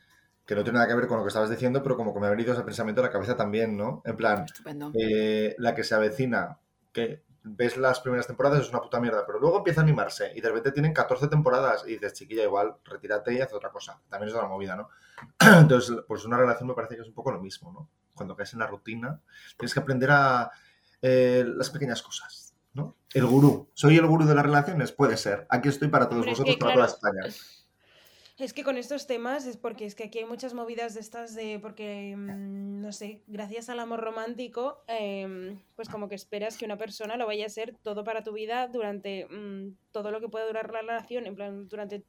Que 0.46 0.56
no 0.56 0.64
tiene 0.64 0.78
nada 0.78 0.88
que 0.88 0.96
ver 0.96 1.08
con 1.08 1.18
lo 1.18 1.24
que 1.24 1.28
estabas 1.28 1.50
diciendo, 1.50 1.84
pero 1.84 1.98
como 1.98 2.14
que 2.14 2.22
me 2.22 2.28
ha 2.28 2.30
venido 2.30 2.54
ese 2.54 2.64
pensamiento 2.64 3.02
a 3.02 3.06
la 3.06 3.12
cabeza 3.12 3.36
también, 3.36 3.76
¿no? 3.76 4.02
En 4.06 4.16
plan, 4.16 4.46
eh, 4.98 5.56
la 5.58 5.76
que 5.76 5.84
se 5.84 5.94
avecina, 5.94 6.58
que 6.94 7.26
ves 7.44 7.76
las 7.76 8.00
primeras 8.00 8.28
temporadas 8.28 8.62
es 8.62 8.70
una 8.70 8.82
puta 8.82 9.02
mierda, 9.02 9.26
pero 9.26 9.40
luego 9.40 9.58
empieza 9.58 9.82
a 9.82 9.84
animarse 9.84 10.32
y 10.34 10.40
de 10.40 10.48
repente 10.48 10.72
tienen 10.72 10.94
14 10.94 11.28
temporadas 11.28 11.84
y 11.86 11.92
dices, 11.92 12.14
chiquilla, 12.14 12.44
igual, 12.44 12.76
retírate 12.86 13.34
y 13.34 13.42
haz 13.42 13.52
otra 13.54 13.72
cosa. 13.72 14.00
También 14.10 14.30
es 14.30 14.36
una 14.36 14.48
movida, 14.48 14.78
¿no? 14.78 14.90
Entonces, 15.60 15.98
pues 16.08 16.24
una 16.24 16.38
relación 16.38 16.70
me 16.70 16.76
parece 16.76 16.96
que 16.96 17.02
es 17.02 17.08
un 17.08 17.14
poco 17.14 17.32
lo 17.32 17.42
mismo, 17.42 17.74
¿no? 17.74 17.90
Cuando 18.16 18.36
caes 18.36 18.54
en 18.54 18.60
la 18.60 18.68
rutina, 18.68 19.20
tienes 19.58 19.74
que 19.74 19.80
aprender 19.82 20.12
a 20.12 20.50
eh, 21.02 21.44
las 21.46 21.70
pequeñas 21.70 22.02
cosas, 22.02 22.56
¿no? 22.74 22.96
El 23.14 23.26
gurú. 23.26 23.70
¿Soy 23.74 23.98
el 23.98 24.08
gurú 24.08 24.26
de 24.26 24.34
las 24.34 24.46
relaciones? 24.46 24.94
Puede 24.94 25.18
ser. 25.18 25.46
Aquí 25.50 25.68
estoy 25.68 25.90
para 25.90 26.08
todos 26.08 26.26
es 26.26 26.32
vosotros, 26.32 26.56
que, 26.56 26.60
para 26.60 26.74
claro, 26.74 26.88
toda 26.88 26.96
España. 26.96 27.36
Es 28.38 28.54
que 28.54 28.64
con 28.64 28.78
estos 28.78 29.08
temas 29.08 29.48
es 29.48 29.58
porque 29.58 29.86
es 29.86 29.96
que 29.96 30.04
aquí 30.04 30.20
hay 30.20 30.26
muchas 30.26 30.54
movidas 30.54 30.94
de 30.94 31.00
estas 31.00 31.34
de 31.34 31.58
porque 31.60 32.16
mm, 32.16 32.82
no 32.82 32.92
sé, 32.92 33.24
gracias 33.26 33.68
al 33.68 33.80
amor 33.80 34.00
romántico, 34.00 34.84
em, 34.86 35.60
pues 35.76 35.90
como 35.90 36.08
que 36.08 36.14
esperas 36.14 36.56
que 36.56 36.66
una 36.66 36.78
persona 36.78 37.18
lo 37.18 37.26
vaya 37.26 37.48
a 37.48 37.50
ser 37.50 37.76
todo 37.82 38.04
para 38.04 38.24
tu 38.24 38.34
vida 38.34 38.68
durante 38.68 39.26
mm, 39.26 39.76
todo 39.92 40.12
lo 40.12 40.22
que 40.22 40.30
pueda 40.30 40.46
durar 40.46 40.72
la 40.72 40.82
relación, 40.82 41.26
en 41.26 41.34
plan 41.34 41.68
durante 41.68 42.04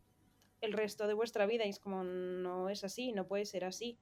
el 0.60 0.74
resto 0.74 1.06
de 1.06 1.14
vuestra 1.14 1.46
vida 1.46 1.64
y 1.64 1.70
es 1.70 1.78
como 1.78 2.04
no 2.04 2.68
es 2.68 2.84
así, 2.84 3.12
no 3.12 3.26
puede 3.26 3.46
ser 3.46 3.64
así. 3.64 3.98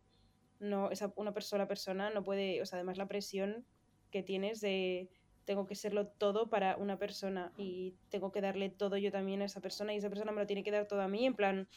No, 0.58 0.90
esa 0.90 1.12
una 1.14 1.32
persona 1.32 1.68
persona 1.68 2.10
no 2.10 2.24
puede, 2.24 2.60
o 2.60 2.66
sea, 2.66 2.78
además 2.78 2.98
la 2.98 3.06
presión 3.06 3.64
que 4.10 4.24
tienes 4.24 4.60
de 4.60 5.10
tengo 5.44 5.66
que 5.66 5.76
serlo 5.76 6.08
todo 6.08 6.50
para 6.50 6.76
una 6.76 6.98
persona 6.98 7.52
y 7.56 7.94
tengo 8.08 8.32
que 8.32 8.40
darle 8.40 8.68
todo 8.68 8.96
yo 8.96 9.12
también 9.12 9.42
a 9.42 9.44
esa 9.44 9.60
persona 9.60 9.94
y 9.94 9.98
esa 9.98 10.08
persona 10.08 10.32
me 10.32 10.40
lo 10.40 10.46
tiene 10.48 10.64
que 10.64 10.72
dar 10.72 10.88
todo 10.88 11.02
a 11.02 11.08
mí, 11.08 11.24
en 11.24 11.36
plan 11.36 11.68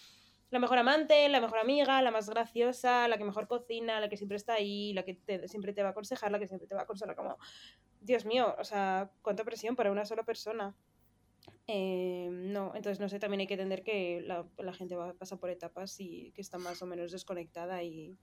la 0.51 0.59
mejor 0.59 0.77
amante, 0.79 1.29
la 1.29 1.41
mejor 1.41 1.59
amiga, 1.59 2.01
la 2.01 2.11
más 2.11 2.29
graciosa, 2.29 3.07
la 3.07 3.17
que 3.17 3.23
mejor 3.23 3.47
cocina, 3.47 3.99
la 3.99 4.09
que 4.09 4.17
siempre 4.17 4.37
está 4.37 4.53
ahí, 4.53 4.93
la 4.93 5.03
que 5.03 5.13
te- 5.13 5.47
siempre 5.47 5.73
te 5.73 5.81
va 5.83 5.89
a 5.89 5.91
aconsejar, 5.91 6.31
la 6.31 6.39
que 6.39 6.47
siempre 6.47 6.67
te 6.67 6.75
va 6.75 6.81
a 6.81 6.85
consolar, 6.85 7.15
como, 7.15 7.37
Dios 8.01 8.25
mío, 8.25 8.55
o 8.57 8.63
sea, 8.63 9.11
cuánta 9.21 9.43
presión 9.43 9.75
para 9.75 9.91
una 9.91 10.05
sola 10.05 10.23
persona. 10.23 10.75
Eh, 11.67 12.29
no, 12.31 12.73
entonces 12.75 12.99
no 12.99 13.09
sé, 13.09 13.19
también 13.19 13.41
hay 13.41 13.47
que 13.47 13.53
entender 13.53 13.83
que 13.83 14.21
la, 14.21 14.47
la 14.57 14.73
gente 14.73 14.95
va, 14.95 15.13
pasa 15.13 15.37
por 15.37 15.49
etapas 15.49 15.99
y 15.99 16.31
que 16.31 16.41
está 16.41 16.57
más 16.57 16.81
o 16.81 16.85
menos 16.87 17.11
desconectada 17.11 17.83
y, 17.83 18.17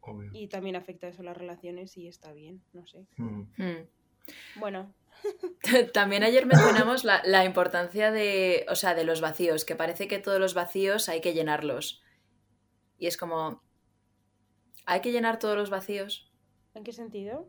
Obvio. 0.00 0.30
y 0.34 0.48
también 0.48 0.76
afecta 0.76 1.08
eso 1.08 1.22
a 1.22 1.24
las 1.24 1.36
relaciones 1.36 1.96
y 1.96 2.08
está 2.08 2.32
bien, 2.32 2.62
no 2.72 2.86
sé. 2.86 3.06
Mm. 3.16 3.40
Hmm. 3.56 3.86
Bueno, 4.56 4.92
También 5.92 6.22
ayer 6.22 6.46
mencionamos 6.46 7.04
la, 7.04 7.22
la 7.24 7.44
importancia 7.44 8.10
de, 8.10 8.66
o 8.68 8.74
sea, 8.74 8.94
de 8.94 9.04
los 9.04 9.20
vacíos, 9.20 9.64
que 9.64 9.76
parece 9.76 10.08
que 10.08 10.18
todos 10.18 10.40
los 10.40 10.54
vacíos 10.54 11.08
hay 11.08 11.20
que 11.20 11.34
llenarlos. 11.34 12.02
Y 12.98 13.06
es 13.06 13.16
como, 13.16 13.62
¿hay 14.86 15.00
que 15.00 15.12
llenar 15.12 15.38
todos 15.38 15.56
los 15.56 15.70
vacíos? 15.70 16.26
¿en 16.74 16.84
qué 16.84 16.92
sentido? 16.92 17.48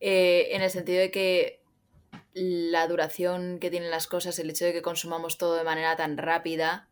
Eh, 0.00 0.48
en 0.52 0.62
el 0.62 0.70
sentido 0.70 1.00
de 1.00 1.10
que 1.10 1.62
la 2.34 2.86
duración 2.86 3.58
que 3.58 3.70
tienen 3.70 3.90
las 3.90 4.06
cosas, 4.06 4.38
el 4.38 4.50
hecho 4.50 4.64
de 4.64 4.72
que 4.72 4.82
consumamos 4.82 5.38
todo 5.38 5.56
de 5.56 5.64
manera 5.64 5.96
tan 5.96 6.18
rápida, 6.18 6.90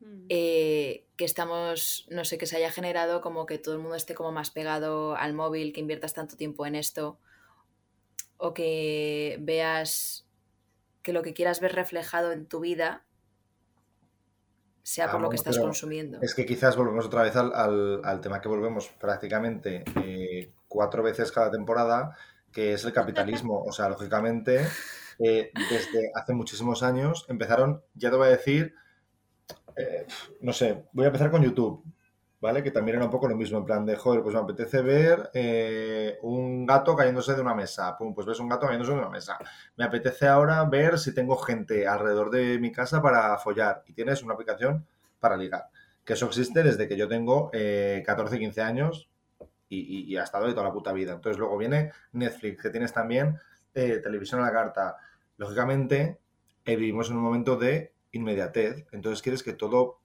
Mm. 0.00 0.26
eh, 0.30 1.06
que 1.16 1.26
estamos, 1.26 2.06
no 2.08 2.24
sé, 2.24 2.38
que 2.38 2.46
se 2.46 2.56
haya 2.56 2.70
generado 2.70 3.20
como 3.20 3.44
que 3.44 3.58
todo 3.58 3.74
el 3.74 3.80
mundo 3.80 3.96
esté 3.96 4.14
como 4.14 4.32
más 4.32 4.50
pegado 4.50 5.14
al 5.14 5.34
móvil, 5.34 5.72
que 5.74 5.80
inviertas 5.80 6.14
tanto 6.14 6.36
tiempo 6.36 6.64
en 6.64 6.74
esto, 6.74 7.18
o 8.40 8.54
que 8.54 9.38
veas 9.40 10.26
que 11.02 11.12
lo 11.12 11.22
que 11.22 11.34
quieras 11.34 11.60
ver 11.60 11.74
reflejado 11.74 12.32
en 12.32 12.46
tu 12.46 12.60
vida 12.60 13.04
sea 14.82 15.10
por 15.10 15.20
lo 15.20 15.28
que 15.30 15.36
estás 15.36 15.58
consumiendo. 15.58 16.18
Es 16.20 16.34
que 16.34 16.46
quizás 16.46 16.76
volvemos 16.76 17.06
otra 17.06 17.22
vez 17.22 17.36
al, 17.36 17.52
al- 17.54 18.00
al 18.04 18.20
tema 18.20 18.40
que 18.40 18.48
volvemos 18.48 18.88
prácticamente 18.88 19.84
eh, 20.04 20.52
cuatro 20.68 21.02
veces 21.02 21.30
cada 21.32 21.50
temporada, 21.50 22.16
que 22.52 22.72
es 22.72 22.84
el 22.84 22.92
capitalismo. 22.92 23.62
O 23.62 23.72
sea, 23.72 23.88
lógicamente, 23.88 24.66
eh, 25.18 25.52
desde 25.70 26.10
hace 26.14 26.32
muchísimos 26.32 26.82
años 26.82 27.26
empezaron, 27.28 27.82
ya 27.94 28.10
te 28.10 28.16
voy 28.16 28.28
a 28.28 28.30
decir, 28.30 28.74
eh, 29.76 30.06
no 30.40 30.52
sé, 30.52 30.84
voy 30.92 31.04
a 31.04 31.08
empezar 31.08 31.30
con 31.30 31.42
YouTube, 31.42 31.84
¿vale? 32.40 32.62
Que 32.62 32.70
también 32.70 32.96
era 32.96 33.04
un 33.04 33.10
poco 33.10 33.28
lo 33.28 33.36
mismo, 33.36 33.58
en 33.58 33.64
plan 33.64 33.84
de, 33.84 33.96
joder, 33.96 34.22
pues 34.22 34.34
me 34.34 34.40
apetece 34.40 34.82
ver 34.82 35.30
eh, 35.34 36.18
un 36.22 36.66
gato 36.66 36.96
cayéndose 36.96 37.34
de 37.34 37.40
una 37.40 37.54
mesa. 37.54 37.96
Pum, 37.96 38.14
pues 38.14 38.26
ves 38.26 38.40
un 38.40 38.48
gato 38.48 38.66
cayéndose 38.66 38.92
de 38.92 38.98
una 38.98 39.10
mesa. 39.10 39.38
Me 39.76 39.84
apetece 39.84 40.26
ahora 40.26 40.64
ver 40.64 40.98
si 40.98 41.14
tengo 41.14 41.36
gente 41.36 41.86
alrededor 41.86 42.30
de 42.30 42.58
mi 42.58 42.72
casa 42.72 43.02
para 43.02 43.36
follar. 43.38 43.82
Y 43.86 43.92
tienes 43.92 44.22
una 44.22 44.34
aplicación 44.34 44.86
para 45.18 45.36
ligar. 45.36 45.68
Que 46.04 46.14
eso 46.14 46.26
existe 46.26 46.62
desde 46.62 46.88
que 46.88 46.96
yo 46.96 47.08
tengo 47.08 47.50
eh, 47.52 48.02
14, 48.06 48.38
15 48.38 48.62
años 48.62 49.08
y, 49.68 50.12
y, 50.12 50.16
ha 50.16 50.24
estado 50.24 50.46
de 50.46 50.52
toda 50.52 50.66
la 50.66 50.72
puta 50.72 50.92
vida. 50.92 51.12
Entonces 51.12 51.38
luego 51.38 51.56
viene 51.56 51.92
Netflix, 52.12 52.62
que 52.62 52.70
tienes 52.70 52.92
también 52.92 53.38
eh, 53.74 54.00
televisión 54.02 54.40
a 54.40 54.46
la 54.46 54.52
carta. 54.52 54.96
Lógicamente, 55.36 56.18
eh, 56.64 56.76
vivimos 56.76 57.08
en 57.10 57.16
un 57.16 57.22
momento 57.22 57.56
de 57.56 57.92
inmediatez. 58.12 58.86
Entonces 58.92 59.22
quieres 59.22 59.42
que 59.42 59.52
todo 59.52 59.99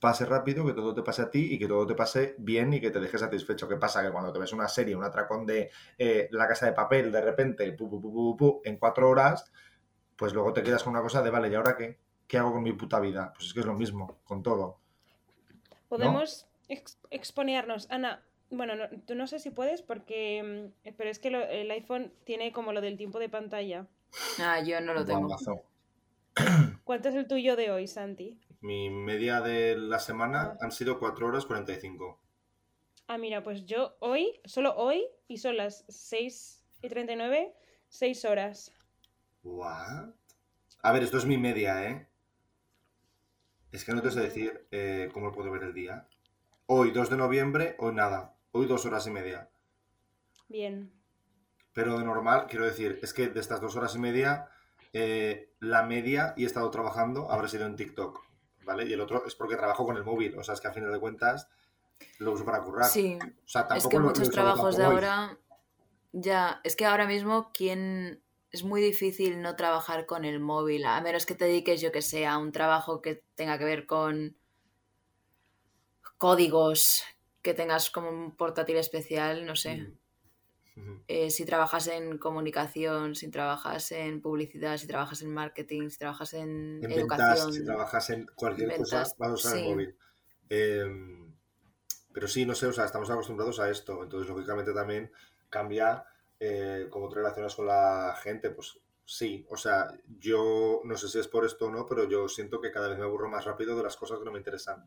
pase 0.00 0.24
rápido, 0.26 0.64
que 0.66 0.72
todo 0.72 0.94
te 0.94 1.02
pase 1.02 1.22
a 1.22 1.30
ti 1.30 1.54
y 1.54 1.58
que 1.58 1.68
todo 1.68 1.86
te 1.86 1.94
pase 1.94 2.34
bien 2.38 2.72
y 2.72 2.80
que 2.80 2.90
te 2.90 3.00
dejes 3.00 3.20
satisfecho. 3.20 3.68
¿Qué 3.68 3.76
pasa? 3.76 4.02
Que 4.02 4.10
cuando 4.10 4.32
te 4.32 4.38
ves 4.38 4.52
una 4.52 4.66
serie, 4.68 4.96
un 4.96 5.04
atracón 5.04 5.46
de 5.46 5.70
eh, 5.98 6.28
La 6.32 6.48
Casa 6.48 6.66
de 6.66 6.72
Papel, 6.72 7.12
de 7.12 7.20
repente, 7.20 7.70
pu, 7.72 7.88
pu, 7.90 8.00
pu, 8.00 8.12
pu, 8.12 8.36
pu, 8.36 8.60
en 8.64 8.78
cuatro 8.78 9.08
horas, 9.10 9.52
pues 10.16 10.32
luego 10.34 10.52
te 10.52 10.62
quedas 10.62 10.82
con 10.82 10.92
una 10.92 11.02
cosa 11.02 11.22
de, 11.22 11.30
vale, 11.30 11.48
¿y 11.48 11.54
ahora 11.54 11.76
qué? 11.76 11.98
¿Qué 12.26 12.38
hago 12.38 12.52
con 12.52 12.62
mi 12.62 12.72
puta 12.72 12.98
vida? 13.00 13.32
Pues 13.34 13.46
es 13.48 13.54
que 13.54 13.60
es 13.60 13.66
lo 13.66 13.74
mismo, 13.74 14.18
con 14.24 14.42
todo. 14.42 14.78
Podemos 15.88 16.46
ex- 16.68 16.98
exponernos. 17.10 17.86
Ana, 17.90 18.22
bueno, 18.50 18.76
no, 18.76 18.88
tú 19.06 19.14
no 19.14 19.26
sé 19.26 19.38
si 19.38 19.50
puedes 19.50 19.82
porque... 19.82 20.72
mm, 20.84 20.92
Pero 20.96 21.10
es 21.10 21.18
que 21.18 21.30
lo- 21.30 21.44
el 21.46 21.70
iPhone 21.70 22.12
tiene 22.24 22.52
como 22.52 22.72
lo 22.72 22.80
del 22.80 22.96
tiempo 22.96 23.18
de 23.18 23.28
pantalla. 23.28 23.86
Ah, 24.38 24.60
yo 24.60 24.80
no 24.80 24.94
lo 24.94 25.04
tengo. 25.04 25.28
¿Cuánto 26.84 27.08
es 27.08 27.14
el 27.14 27.26
tuyo 27.28 27.56
de 27.56 27.70
hoy, 27.70 27.86
Santi? 27.86 28.38
Mi 28.60 28.90
media 28.90 29.40
de 29.40 29.76
la 29.76 29.98
semana 29.98 30.56
han 30.60 30.70
sido 30.70 30.98
4 30.98 31.26
horas 31.26 31.46
45. 31.46 32.20
Ah, 33.06 33.16
mira, 33.16 33.42
pues 33.42 33.64
yo 33.64 33.96
hoy, 34.00 34.40
solo 34.44 34.74
hoy, 34.76 35.04
y 35.28 35.38
son 35.38 35.56
las 35.56 35.84
6 35.88 36.64
y 36.82 36.88
39, 36.88 37.54
6 37.88 38.24
horas. 38.26 38.72
¿What? 39.42 40.10
A 40.82 40.92
ver, 40.92 41.02
esto 41.02 41.16
es 41.16 41.24
mi 41.24 41.38
media, 41.38 41.88
¿eh? 41.88 42.06
Es 43.72 43.84
que 43.84 43.92
no 43.92 44.02
te 44.02 44.10
sé 44.10 44.20
decir 44.20 44.66
eh, 44.70 45.08
cómo 45.12 45.32
puedo 45.32 45.50
ver 45.50 45.62
el 45.62 45.74
día. 45.74 46.06
Hoy, 46.66 46.90
2 46.90 47.10
de 47.10 47.16
noviembre, 47.16 47.76
hoy 47.78 47.94
nada. 47.94 48.36
Hoy 48.52 48.66
dos 48.66 48.84
horas 48.84 49.06
y 49.06 49.10
media. 49.10 49.48
Bien. 50.48 50.92
Pero 51.72 51.98
de 51.98 52.04
normal, 52.04 52.46
quiero 52.48 52.64
decir, 52.64 52.98
es 53.00 53.14
que 53.14 53.28
de 53.28 53.38
estas 53.38 53.60
dos 53.60 53.76
horas 53.76 53.94
y 53.94 54.00
media, 54.00 54.48
eh, 54.92 55.54
la 55.60 55.84
media, 55.84 56.34
y 56.36 56.42
he 56.42 56.46
estado 56.46 56.68
trabajando, 56.70 57.30
habrá 57.30 57.46
sido 57.46 57.66
en 57.66 57.76
TikTok, 57.76 58.20
¿vale? 58.64 58.84
Y 58.86 58.92
el 58.92 59.00
otro 59.00 59.24
es 59.26 59.34
porque 59.34 59.56
trabajo 59.56 59.84
con 59.84 59.96
el 59.96 60.04
móvil, 60.04 60.36
o 60.38 60.42
sea, 60.42 60.54
es 60.54 60.60
que 60.60 60.68
a 60.68 60.72
final 60.72 60.92
de 60.92 61.00
cuentas 61.00 61.48
lo 62.18 62.32
uso 62.32 62.44
para 62.44 62.62
currar. 62.62 62.88
Sí, 62.90 63.18
O 63.22 63.48
sea, 63.48 63.66
es 63.74 63.86
que 63.86 63.96
lo- 63.96 64.02
muchos 64.04 64.30
trabajos 64.30 64.76
de 64.76 64.84
hoy. 64.86 64.94
ahora, 64.94 65.38
ya, 66.12 66.60
es 66.64 66.76
que 66.76 66.86
ahora 66.86 67.06
mismo, 67.06 67.50
¿quién? 67.52 68.22
Es 68.52 68.64
muy 68.64 68.80
difícil 68.80 69.42
no 69.42 69.54
trabajar 69.54 70.06
con 70.06 70.24
el 70.24 70.40
móvil, 70.40 70.84
a 70.84 71.00
menos 71.00 71.24
que 71.24 71.36
te 71.36 71.44
dediques, 71.44 71.80
yo 71.80 71.92
que 71.92 72.02
sé, 72.02 72.26
a 72.26 72.36
un 72.38 72.50
trabajo 72.52 73.00
que 73.00 73.22
tenga 73.36 73.58
que 73.58 73.64
ver 73.64 73.86
con 73.86 74.36
códigos, 76.18 77.04
que 77.42 77.54
tengas 77.54 77.90
como 77.90 78.10
un 78.10 78.36
portátil 78.36 78.76
especial, 78.76 79.46
no 79.46 79.56
sé. 79.56 79.76
Mm. 79.76 79.99
Eh, 81.08 81.30
si 81.30 81.44
trabajas 81.44 81.88
en 81.88 82.18
comunicación, 82.18 83.14
si 83.14 83.28
trabajas 83.30 83.90
en 83.92 84.20
publicidad, 84.20 84.76
si 84.76 84.86
trabajas 84.86 85.22
en 85.22 85.32
marketing, 85.32 85.88
si 85.88 85.98
trabajas 85.98 86.34
en, 86.34 86.80
En 86.82 86.90
ventas, 86.90 86.98
educación. 86.98 87.52
si 87.52 87.64
trabajas 87.64 88.10
en 88.10 88.26
cualquier 88.34 88.76
cosa, 88.76 88.98
vas 89.18 89.30
a 89.30 89.32
usar 89.32 89.56
el 89.58 89.64
móvil. 89.64 89.96
Eh, 90.48 91.20
pero 92.12 92.28
sí, 92.28 92.44
no 92.44 92.54
sé, 92.54 92.66
o 92.66 92.72
sea, 92.72 92.84
estamos 92.84 93.10
acostumbrados 93.10 93.60
a 93.60 93.70
esto. 93.70 94.02
Entonces, 94.02 94.28
lógicamente, 94.28 94.72
también 94.72 95.12
cambia 95.48 96.04
eh, 96.38 96.88
cómo 96.90 97.08
te 97.08 97.16
relacionas 97.16 97.54
con 97.54 97.66
la 97.66 98.16
gente. 98.22 98.50
Pues 98.50 98.78
sí, 99.04 99.46
o 99.48 99.56
sea, 99.56 99.92
yo 100.18 100.80
no 100.84 100.96
sé 100.96 101.08
si 101.08 101.18
es 101.18 101.28
por 101.28 101.44
esto 101.44 101.66
o 101.66 101.70
no, 101.70 101.86
pero 101.86 102.08
yo 102.08 102.28
siento 102.28 102.60
que 102.60 102.72
cada 102.72 102.88
vez 102.88 102.98
me 102.98 103.04
aburro 103.04 103.28
más 103.28 103.44
rápido 103.44 103.76
de 103.76 103.82
las 103.82 103.96
cosas 103.96 104.18
que 104.18 104.24
no 104.24 104.32
me 104.32 104.38
interesan. 104.38 104.84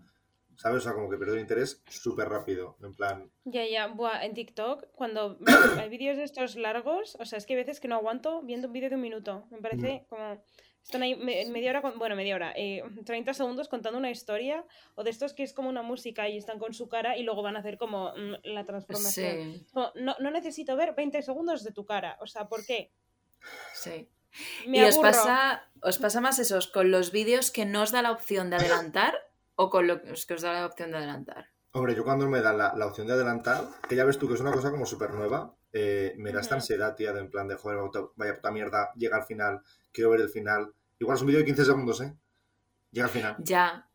¿Sabes? 0.58 0.80
O 0.80 0.82
sea, 0.82 0.94
como 0.94 1.10
que 1.10 1.18
pierdo 1.18 1.34
el 1.36 1.42
interés 1.42 1.82
súper 1.89 2.30
rápido. 2.30 2.78
En 2.82 2.94
plan, 2.94 3.32
Ya, 3.46 3.66
ya, 3.66 3.88
buah, 3.88 4.24
en 4.24 4.34
TikTok, 4.34 4.92
cuando 4.94 5.38
hay 5.80 5.89
vídeos 5.89 6.18
de 6.18 6.24
estos 6.24 6.56
largos, 6.56 7.18
o 7.20 7.26
sea, 7.26 7.38
es 7.38 7.46
que 7.46 7.54
hay 7.54 7.58
veces 7.63 7.80
que 7.80 7.88
no 7.88 7.96
aguanto 7.96 8.42
viendo 8.44 8.68
un 8.68 8.74
vídeo 8.74 8.89
de 8.89 8.96
un 8.96 9.02
minuto. 9.02 9.46
Me 9.52 9.60
parece 9.60 10.06
como. 10.10 10.44
Están 10.84 11.02
ahí 11.02 11.16
me- 11.16 11.46
media 11.46 11.70
hora, 11.70 11.82
con- 11.82 11.98
bueno, 11.98 12.13
media 12.18 12.36
hora, 12.36 12.52
eh, 12.58 12.84
30 13.06 13.34
segundos 13.34 13.70
contando 13.70 13.98
una 13.98 14.12
historia, 14.12 14.66
o 14.96 15.04
de 15.06 15.12
estos 15.12 15.32
que 15.34 15.44
es 15.44 15.54
como 15.54 15.70
una 15.70 15.82
música 15.82 16.28
y 16.28 16.38
están 16.38 16.60
con 16.60 16.74
su 16.74 16.89
cara 16.89 17.16
y 17.16 17.24
luego 17.24 17.42
van 17.42 17.56
a 17.56 17.60
hacer 17.60 17.78
como 17.78 18.12
mm, 18.13 18.34
la 18.44 18.66
transformación. 18.66 19.54
Sí, 19.54 19.66
Como, 19.72 19.92
no, 19.96 20.13
no 20.20 20.30
necesito 20.30 20.76
ver 20.76 20.94
20 20.94 21.22
segundos 21.22 21.63
de 21.63 21.72
tu 21.72 21.86
cara, 21.86 22.18
o 22.20 22.28
sea, 22.28 22.50
¿por 22.50 22.66
qué? 22.66 22.92
sí. 23.74 24.10
Me 24.68 24.80
¿Y 24.80 24.84
os 24.84 24.98
pasa, 24.98 25.70
os 25.82 26.00
pasa 26.00 26.20
más 26.20 26.39
esos 26.39 26.68
con 26.68 26.89
los 26.92 27.12
vídeos 27.12 27.50
que 27.52 27.66
no 27.66 27.84
os 27.84 27.92
da 27.92 28.02
la 28.02 28.12
opción 28.12 28.50
de 28.50 28.56
adelantar 28.58 29.16
o 29.56 29.70
con 29.70 29.88
los 29.88 30.26
que 30.26 30.34
os 30.34 30.42
da 30.42 30.54
la 30.54 30.66
opción 30.66 30.92
de 30.92 30.98
adelantar? 30.98 31.48
Hombre, 31.72 31.96
yo 31.96 32.04
cuando 32.04 32.28
me 32.30 32.42
dan 32.42 32.58
la, 32.58 32.74
la 32.76 32.86
opción 32.86 33.08
de 33.08 33.13
adelantar, 33.13 33.63
que 33.89 33.96
ya 33.96 34.06
ves 34.06 34.20
tú 34.20 34.28
que 34.28 34.36
es 34.36 34.42
una 34.42 34.52
cosa 34.52 34.70
como 34.72 34.86
súper 34.86 35.12
nueva, 35.12 35.56
eh, 35.72 36.13
me 36.18 36.32
da 36.32 36.42
esta 36.42 36.56
ansiedad, 36.56 36.96
tía, 36.96 37.13
de 37.13 37.20
en 37.22 37.30
plan 37.32 37.48
de, 37.48 37.56
joder, 37.56 37.80
vaya- 37.80 38.08
vaya 38.16 38.36
puta 38.36 38.52
mierda, 38.52 38.92
llega 38.96 39.18
al 39.18 39.24
final, 39.26 39.62
quiero 39.92 40.12
ver 40.12 40.22
el 40.22 40.30
final. 40.30 40.74
Igual 41.00 41.16
es 41.18 41.22
un 41.22 41.28
vídeo 41.28 41.39
de 41.39 41.46
15 41.46 41.66
segundos, 41.66 42.02
¿eh? 42.02 42.13
Llega 42.92 43.06
al 43.08 43.12
final. 43.12 43.36
Ya. 43.39 43.89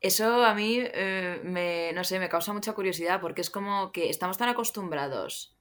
Eso 0.00 0.44
a 0.44 0.54
mí 0.54 0.78
eh, 0.80 1.40
me, 1.44 1.92
no 1.92 2.02
sé, 2.04 2.18
me 2.18 2.28
causa 2.28 2.52
mucha 2.52 2.72
curiosidad 2.72 3.20
porque 3.20 3.40
es 3.42 3.50
como 3.50 3.90
que 3.92 4.08
estamos 4.10 4.38
tan 4.38 4.48
acostumbrados 4.48 5.58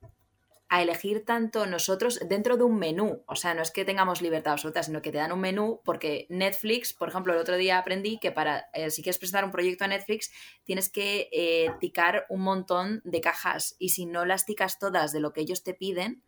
a 0.70 0.82
elegir 0.82 1.24
tanto 1.24 1.66
nosotros 1.66 2.20
dentro 2.28 2.58
de 2.58 2.64
un 2.64 2.78
menú. 2.78 3.24
O 3.26 3.36
sea, 3.36 3.54
no 3.54 3.62
es 3.62 3.72
que 3.72 3.86
tengamos 3.86 4.22
libertad 4.22 4.54
absoluta, 4.54 4.84
sino 4.84 5.02
que 5.02 5.12
te 5.12 5.18
dan 5.18 5.32
un 5.32 5.40
menú 5.40 5.82
porque 5.86 6.28
Netflix, 6.30 6.94
por 6.94 7.08
ejemplo, 7.10 7.34
el 7.34 7.40
otro 7.40 7.56
día 7.56 7.78
aprendí 7.78 8.20
que 8.20 8.32
para, 8.32 8.70
eh, 8.74 8.92
si 8.92 9.02
quieres 9.02 9.18
presentar 9.18 9.46
un 9.46 9.52
proyecto 9.52 9.86
a 9.86 9.88
Netflix, 9.88 10.32
tienes 10.64 10.90
que 10.90 11.30
eh, 11.32 11.72
ticar 11.80 12.26
un 12.30 12.42
montón 12.42 13.02
de 13.06 13.22
cajas 13.22 13.76
y 13.80 13.90
si 13.90 14.06
no 14.06 14.26
las 14.26 14.46
ticas 14.46 14.78
todas 14.78 15.14
de 15.14 15.22
lo 15.22 15.32
que 15.32 15.42
ellos 15.42 15.64
te 15.64 15.74
piden, 15.74 16.22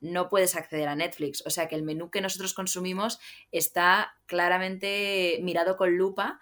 no 0.00 0.28
puedes 0.28 0.56
acceder 0.56 0.88
a 0.88 0.96
Netflix. 0.96 1.42
O 1.46 1.50
sea 1.50 1.68
que 1.68 1.76
el 1.76 1.82
menú 1.82 2.10
que 2.10 2.20
nosotros 2.20 2.52
consumimos 2.52 3.20
está 3.52 4.16
claramente 4.26 5.38
mirado 5.42 5.76
con 5.76 5.96
lupa 5.96 6.40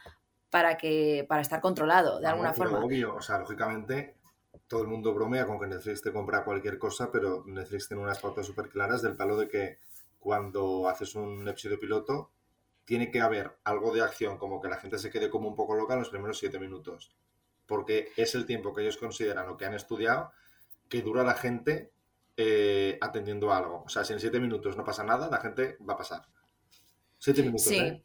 para 0.51 0.77
que 0.77 1.25
para 1.29 1.43
estar 1.43 1.61
controlado 1.61 2.21
de 2.21 2.27
alguna 2.27 2.53
pero 2.53 2.71
forma. 2.71 2.85
Obvio, 2.85 3.15
o 3.15 3.23
sea, 3.23 3.39
lógicamente, 3.39 4.17
todo 4.73 4.81
el 4.81 4.89
mundo 4.89 5.13
bromea 5.13 5.47
con 5.47 5.61
que 5.61 5.67
Netflix 5.67 6.01
te 6.01 6.15
compra 6.15 6.45
cualquier 6.45 6.79
cosa, 6.79 7.13
pero 7.13 7.45
Netflix 7.47 7.89
tiene 7.89 8.03
unas 8.03 8.19
pautas 8.19 8.47
súper 8.47 8.71
claras 8.71 9.03
del 9.03 9.17
palo 9.17 9.37
de 9.37 9.47
que 9.47 9.81
cuando 10.19 10.89
haces 10.89 11.15
un 11.15 11.47
episodio 11.47 11.79
piloto, 11.79 12.31
tiene 12.87 13.11
que 13.11 13.21
haber 13.21 13.59
algo 13.65 13.93
de 13.93 14.01
acción, 14.01 14.39
como 14.39 14.63
que 14.63 14.71
la 14.71 14.79
gente 14.79 14.99
se 14.99 15.11
quede 15.11 15.29
como 15.29 15.47
un 15.47 15.55
poco 15.55 15.75
loca 15.75 15.93
en 15.93 15.99
los 15.99 16.09
primeros 16.09 16.39
siete 16.39 16.59
minutos. 16.59 17.15
Porque 17.67 18.13
es 18.17 18.35
el 18.35 18.47
tiempo 18.47 18.73
que 18.73 18.81
ellos 18.81 18.97
consideran 18.97 19.47
o 19.51 19.59
que 19.59 19.67
han 19.67 19.75
estudiado 19.75 20.33
que 20.89 21.03
dura 21.03 21.23
la 21.23 21.35
gente 21.35 21.93
eh, 22.39 22.97
atendiendo 23.03 23.53
a 23.53 23.59
algo. 23.59 23.83
O 23.85 23.91
sea, 23.91 24.05
si 24.05 24.15
en 24.15 24.21
siete 24.21 24.41
minutos 24.41 24.75
no 24.79 24.85
pasa 24.85 25.05
nada, 25.05 25.29
la 25.29 25.37
gente 25.41 25.77
va 25.87 25.93
a 25.93 25.99
pasar. 25.99 26.23
Siete 27.19 27.43
minutos, 27.43 27.65
Sí. 27.67 27.79
¿eh? 27.79 28.03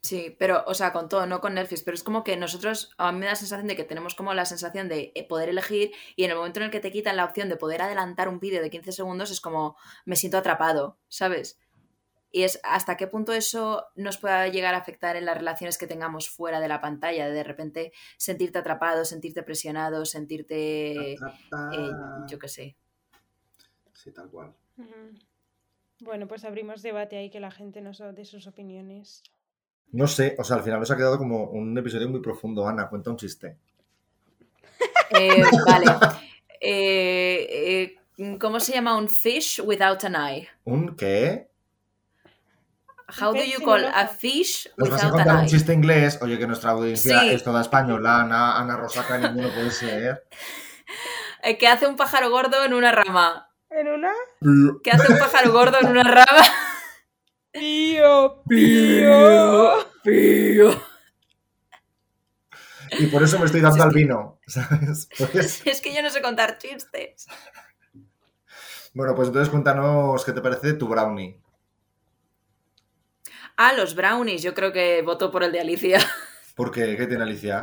Sí, 0.00 0.36
pero, 0.38 0.64
o 0.66 0.74
sea, 0.74 0.92
con 0.92 1.08
todo, 1.08 1.26
no 1.26 1.40
con 1.40 1.54
Netflix, 1.54 1.82
pero 1.82 1.94
es 1.94 2.02
como 2.02 2.24
que 2.24 2.36
nosotros, 2.36 2.90
a 2.98 3.12
mí 3.12 3.18
me 3.18 3.26
da 3.26 3.32
la 3.32 3.36
sensación 3.36 3.66
de 3.68 3.76
que 3.76 3.84
tenemos 3.84 4.14
como 4.14 4.34
la 4.34 4.44
sensación 4.44 4.88
de 4.88 5.12
eh, 5.14 5.26
poder 5.26 5.48
elegir 5.48 5.92
y 6.16 6.24
en 6.24 6.30
el 6.30 6.36
momento 6.36 6.60
en 6.60 6.66
el 6.66 6.70
que 6.70 6.80
te 6.80 6.92
quitan 6.92 7.16
la 7.16 7.24
opción 7.24 7.48
de 7.48 7.56
poder 7.56 7.82
adelantar 7.82 8.28
un 8.28 8.40
vídeo 8.40 8.62
de 8.62 8.70
15 8.70 8.92
segundos 8.92 9.30
es 9.30 9.40
como 9.40 9.76
me 10.04 10.16
siento 10.16 10.38
atrapado, 10.38 10.98
¿sabes? 11.08 11.58
Y 12.30 12.42
es 12.42 12.60
hasta 12.64 12.96
qué 12.96 13.06
punto 13.06 13.32
eso 13.32 13.86
nos 13.94 14.18
puede 14.18 14.50
llegar 14.50 14.74
a 14.74 14.78
afectar 14.78 15.14
en 15.14 15.24
las 15.24 15.38
relaciones 15.38 15.78
que 15.78 15.86
tengamos 15.86 16.28
fuera 16.28 16.58
de 16.58 16.66
la 16.66 16.80
pantalla, 16.80 17.28
de 17.28 17.32
de 17.32 17.44
repente 17.44 17.92
sentirte 18.16 18.58
atrapado, 18.58 19.04
sentirte 19.04 19.44
presionado, 19.44 20.04
sentirte, 20.04 21.12
eh, 21.12 21.18
yo 22.26 22.38
qué 22.40 22.48
sé. 22.48 22.76
Sí, 23.92 24.10
tal 24.10 24.28
cual. 24.30 24.52
Bueno, 26.00 26.26
pues 26.26 26.44
abrimos 26.44 26.82
debate 26.82 27.16
ahí 27.16 27.30
que 27.30 27.38
la 27.38 27.52
gente 27.52 27.80
nos 27.80 27.98
dé 27.98 28.24
sus 28.24 28.48
opiniones. 28.48 29.22
No 29.92 30.06
sé, 30.08 30.34
o 30.38 30.44
sea, 30.44 30.56
al 30.56 30.62
final 30.62 30.80
nos 30.80 30.90
ha 30.90 30.96
quedado 30.96 31.18
como 31.18 31.44
un 31.44 31.76
episodio 31.78 32.08
muy 32.08 32.20
profundo. 32.20 32.66
Ana, 32.68 32.88
cuenta 32.88 33.10
un 33.10 33.16
chiste. 33.16 33.56
Eh, 35.10 35.42
vale. 35.66 35.86
Eh, 36.60 37.96
eh, 38.18 38.36
¿Cómo 38.40 38.58
se 38.58 38.72
llama 38.72 38.96
un 38.96 39.08
fish 39.08 39.60
without 39.64 40.02
an 40.04 40.14
eye? 40.16 40.48
¿Un 40.64 40.96
qué? 40.96 41.48
How 43.20 43.32
do 43.32 43.44
you 43.44 43.62
call 43.64 43.84
a 43.84 44.08
fish 44.08 44.68
Nos 44.76 44.88
vas 44.90 45.02
a 45.02 45.06
without 45.06 45.12
contar 45.12 45.28
an 45.28 45.36
un 45.36 45.42
eye? 45.44 45.50
chiste 45.50 45.72
inglés. 45.72 46.18
Oye, 46.22 46.38
que 46.38 46.46
nuestra 46.46 46.70
audiencia 46.70 47.20
Sí. 47.20 47.30
es 47.30 47.44
toda 47.44 47.60
española. 47.60 48.22
Ana, 48.22 48.58
Ana 48.58 48.76
Rosaca, 48.76 49.18
ninguno 49.18 49.48
puede 49.50 49.70
ser. 49.70 50.24
Eh, 51.46 51.58
¿Qué 51.58 51.68
hace 51.68 51.86
un 51.86 51.94
pájaro 51.96 52.30
gordo 52.30 52.64
en 52.64 52.72
una 52.72 52.90
rama? 52.90 53.50
¿En 53.68 53.86
una? 53.88 54.10
¿Qué 54.82 54.90
hace 54.90 55.12
un 55.12 55.18
pájaro 55.18 55.52
gordo 55.52 55.76
en 55.78 55.88
una 55.88 56.02
rama? 56.02 56.42
Pío, 57.54 58.42
pío. 58.48 59.86
Pío. 60.02 60.82
Y 62.98 63.06
por 63.06 63.22
eso 63.22 63.38
me 63.38 63.46
estoy 63.46 63.60
dando 63.60 63.82
al 63.84 63.92
vino, 63.92 64.40
¿sabes? 64.46 65.08
Pues, 65.32 65.64
Es 65.64 65.80
que 65.80 65.94
yo 65.94 66.02
no 66.02 66.10
sé 66.10 66.20
contar 66.20 66.58
chistes. 66.58 67.26
bueno, 68.92 69.14
pues 69.14 69.28
entonces 69.28 69.50
cuéntanos 69.50 70.24
qué 70.24 70.32
te 70.32 70.40
parece 70.42 70.74
tu 70.74 70.88
brownie. 70.88 71.40
Ah, 73.56 73.72
los 73.72 73.94
brownies. 73.94 74.42
Yo 74.42 74.52
creo 74.52 74.72
que 74.72 75.02
voto 75.02 75.30
por 75.30 75.44
el 75.44 75.52
de 75.52 75.60
Alicia. 75.60 76.00
¿Por 76.56 76.72
qué? 76.72 76.96
¿Qué 76.96 77.06
tiene 77.06 77.22
Alicia? 77.22 77.62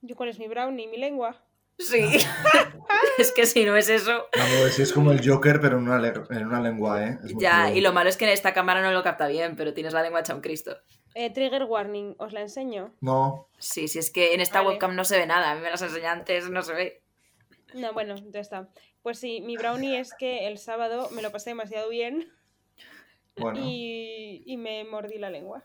¿Yo 0.00 0.16
cuál 0.16 0.30
es 0.30 0.38
mi 0.38 0.48
brownie? 0.48 0.86
¿Mi 0.88 0.96
lengua? 0.96 1.44
Sí. 1.78 2.04
es 3.18 3.32
que 3.32 3.46
si 3.46 3.64
no 3.64 3.76
es 3.76 3.88
eso. 3.88 4.26
Vamos, 4.36 4.72
si 4.74 4.82
es 4.82 4.92
como 4.92 5.12
el 5.12 5.26
Joker, 5.26 5.60
pero 5.60 5.78
en 5.78 5.84
una, 5.84 5.98
le- 5.98 6.12
en 6.30 6.46
una 6.46 6.60
lengua, 6.60 7.04
¿eh? 7.04 7.18
Es 7.24 7.32
muy 7.34 7.42
Ya, 7.42 7.62
cruel. 7.64 7.76
y 7.76 7.80
lo 7.80 7.92
malo 7.92 8.08
es 8.10 8.16
que 8.16 8.24
en 8.24 8.32
esta 8.32 8.52
cámara 8.52 8.82
no 8.82 8.90
lo 8.92 9.02
capta 9.02 9.28
bien, 9.28 9.54
pero 9.56 9.72
tienes 9.74 9.92
la 9.92 10.02
lengua 10.02 10.20
hecha 10.20 10.34
un 10.34 10.40
Cristo. 10.40 10.76
Eh, 11.14 11.30
trigger 11.30 11.64
warning, 11.64 12.14
¿os 12.18 12.32
la 12.32 12.40
enseño? 12.42 12.94
No, 13.00 13.48
Sí, 13.58 13.88
sí, 13.88 13.98
es 13.98 14.10
que 14.10 14.34
en 14.34 14.40
esta 14.40 14.58
Vale. 14.60 14.70
webcam 14.70 14.94
no 14.94 15.04
se 15.04 15.18
ve 15.18 15.26
nada. 15.26 15.52
A 15.52 15.54
mí 15.54 15.60
me 15.62 15.70
las 15.70 15.82
enseñan 15.82 16.18
antes, 16.18 16.48
no 16.50 16.62
se 16.62 16.74
ve. 16.74 17.02
No, 17.74 17.92
bueno, 17.92 18.14
ya 18.32 18.40
está. 18.40 18.68
Pues 19.02 19.18
sí, 19.18 19.40
mi 19.40 19.56
brownie 19.56 19.98
es 20.00 20.14
que 20.14 20.46
el 20.46 20.58
sábado 20.58 21.08
me 21.10 21.22
lo 21.22 21.30
pasé 21.32 21.50
demasiado 21.50 21.88
bien 21.88 22.30
bueno. 23.36 23.60
y, 23.62 24.42
y 24.46 24.56
me 24.56 24.84
mordí 24.84 25.18
la 25.18 25.30
lengua. 25.30 25.64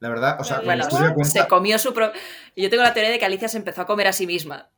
La 0.00 0.08
verdad, 0.08 0.40
o 0.40 0.44
sea, 0.44 0.56
Bueno, 0.58 0.68
la 0.70 0.74
Bueno, 0.76 0.88
historia 0.88 1.14
cuenta... 1.14 1.42
se 1.42 1.48
comió 1.48 1.78
su 1.78 1.92
propio... 1.92 2.20
Yo 2.56 2.70
tengo 2.70 2.82
la 2.82 2.94
teoría 2.94 3.10
de 3.10 3.18
que 3.18 3.24
Alicia 3.24 3.48
se 3.48 3.58
empezó 3.58 3.82
a 3.82 3.86
comer 3.86 4.06
a 4.06 4.12
sí 4.12 4.26
misma. 4.26 4.70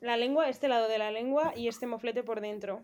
La 0.00 0.16
lengua, 0.16 0.48
este 0.48 0.68
lado 0.68 0.88
de 0.88 0.98
la 0.98 1.10
lengua 1.10 1.52
y 1.56 1.68
este 1.68 1.86
moflete 1.86 2.22
por 2.22 2.40
dentro. 2.40 2.82